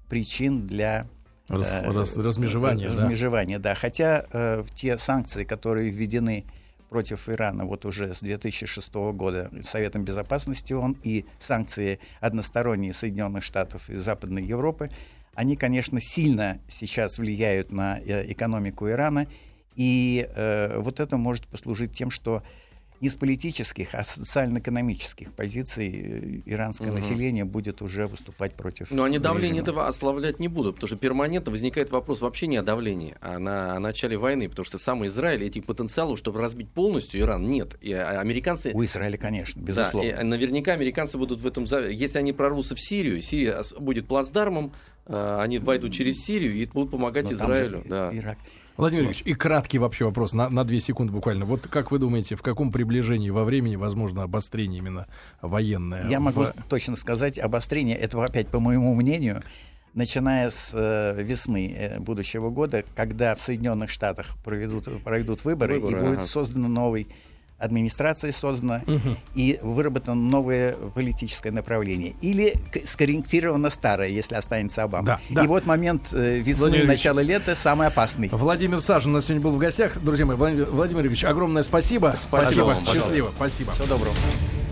причин 0.09 0.67
для 0.67 1.07
Раз, 1.47 1.81
э, 1.83 1.91
раз, 1.91 2.15
размежевания. 2.15 2.87
Размежевания, 2.87 3.59
да. 3.59 3.71
да. 3.71 3.75
Хотя 3.75 4.25
э, 4.31 4.63
те 4.75 4.97
санкции, 4.97 5.43
которые 5.43 5.89
введены 5.89 6.45
против 6.89 7.29
Ирана 7.29 7.65
вот 7.65 7.85
уже 7.85 8.13
с 8.13 8.19
2006 8.19 8.93
года 8.93 9.49
Советом 9.63 10.03
Безопасности 10.03 10.73
он 10.73 10.97
и 11.03 11.25
санкции 11.39 11.99
односторонние 12.19 12.93
Соединенных 12.93 13.43
Штатов 13.43 13.89
и 13.89 13.97
Западной 13.97 14.43
Европы, 14.43 14.89
они, 15.33 15.55
конечно, 15.55 15.99
сильно 16.01 16.59
сейчас 16.67 17.17
влияют 17.17 17.71
на 17.71 17.99
э, 17.99 18.31
экономику 18.31 18.89
Ирана, 18.89 19.27
и 19.75 20.27
э, 20.35 20.79
вот 20.79 20.99
это 20.99 21.17
может 21.17 21.47
послужить 21.47 21.93
тем, 21.93 22.11
что 22.11 22.43
не 23.01 23.09
с 23.09 23.15
политических, 23.15 23.95
а 23.95 24.03
с 24.03 24.11
социально-экономических 24.11 25.33
позиций 25.33 25.89
э, 25.89 26.41
иранское 26.45 26.89
угу. 26.89 26.99
население 26.99 27.45
будет 27.45 27.81
уже 27.81 28.05
выступать 28.05 28.53
против. 28.53 28.91
Но 28.91 29.03
они 29.03 29.17
давление 29.17 29.63
этого 29.63 29.87
ославлять 29.87 30.39
не 30.39 30.47
будут, 30.47 30.75
потому 30.75 30.87
что 30.87 30.97
перманентно 30.97 31.51
возникает 31.51 31.89
вопрос 31.89 32.21
вообще 32.21 32.45
не 32.45 32.57
о 32.57 32.61
давлении, 32.61 33.15
а 33.19 33.39
на 33.39 33.75
о 33.75 33.79
начале 33.79 34.17
войны, 34.17 34.47
потому 34.47 34.65
что 34.65 34.77
сам 34.77 35.05
Израиль 35.07 35.43
этих 35.43 35.65
потенциалов, 35.65 36.19
чтобы 36.19 36.39
разбить 36.39 36.69
полностью 36.69 37.21
Иран, 37.21 37.47
нет. 37.47 37.75
И 37.81 37.91
а, 37.91 38.19
американцы... 38.19 38.71
У 38.71 38.83
Израиля, 38.83 39.17
конечно, 39.17 39.59
безусловно. 39.59 40.11
Да, 40.11 40.23
наверняка 40.23 40.73
американцы 40.73 41.17
будут 41.17 41.41
в 41.41 41.47
этом... 41.47 41.63
Если 41.63 42.19
они 42.19 42.33
прорвутся 42.33 42.75
в 42.75 42.81
Сирию, 42.81 43.21
Сирия 43.23 43.63
будет 43.79 44.07
плацдармом, 44.07 44.73
они 45.11 45.59
войдут 45.59 45.93
через 45.93 46.23
Сирию 46.23 46.53
и 46.53 46.65
будут 46.65 46.91
помогать 46.91 47.25
Но 47.25 47.33
Израилю. 47.33 47.83
Да. 47.85 48.09
Ирак. 48.13 48.37
Владимир 48.77 49.05
Ильич, 49.05 49.21
и 49.25 49.33
краткий 49.33 49.77
вообще 49.77 50.05
вопрос, 50.05 50.33
на, 50.33 50.49
на 50.49 50.63
две 50.63 50.79
секунды 50.79 51.13
буквально. 51.13 51.45
Вот 51.45 51.67
как 51.67 51.91
вы 51.91 51.99
думаете, 51.99 52.35
в 52.35 52.41
каком 52.41 52.71
приближении 52.71 53.29
во 53.29 53.43
времени 53.43 53.75
возможно 53.75 54.23
обострение 54.23 54.79
именно 54.79 55.07
военное? 55.41 56.07
Я 56.09 56.19
в... 56.19 56.23
могу 56.23 56.45
точно 56.69 56.95
сказать, 56.95 57.37
обострение, 57.37 57.97
это 57.97 58.23
опять 58.23 58.47
по 58.47 58.59
моему 58.59 58.95
мнению, 58.95 59.43
начиная 59.93 60.49
с 60.49 60.71
э, 60.73 61.21
весны 61.21 61.75
э, 61.77 61.99
будущего 61.99 62.49
года, 62.49 62.83
когда 62.95 63.35
в 63.35 63.41
Соединенных 63.41 63.89
Штатах 63.89 64.37
проведут, 64.43 65.03
проведут 65.03 65.43
выборы, 65.43 65.79
выборы 65.79 65.99
и 65.99 66.01
будет 66.01 66.19
ага. 66.19 66.27
создан 66.27 66.73
новый 66.73 67.07
администрация 67.61 68.31
создана 68.31 68.81
угу. 68.87 69.15
и 69.35 69.59
выработано 69.61 70.15
новое 70.15 70.75
политическое 70.93 71.51
направление. 71.51 72.15
Или 72.21 72.55
скорректировано 72.85 73.69
старое, 73.69 74.09
если 74.09 74.35
останется 74.35 74.83
Обама. 74.83 75.05
Да, 75.05 75.19
да. 75.29 75.43
И 75.43 75.47
вот 75.47 75.65
момент 75.65 76.09
э, 76.11 76.39
весны, 76.39 76.83
начала 76.83 77.19
лета 77.19 77.55
самый 77.55 77.87
опасный. 77.87 78.29
Владимир 78.31 78.81
Сажин 78.81 79.11
у 79.11 79.13
нас 79.15 79.25
сегодня 79.25 79.43
был 79.43 79.51
в 79.51 79.57
гостях. 79.57 79.97
Друзья 80.01 80.25
мои, 80.25 80.35
Владимир, 80.35 81.05
Ильич, 81.05 81.23
огромное 81.23 81.63
спасибо. 81.63 82.15
Спасибо. 82.17 82.73
спасибо. 82.73 82.93
Счастливо. 82.93 83.31
Спасибо. 83.35 83.71
Всего 83.73 83.87
доброго. 83.87 84.15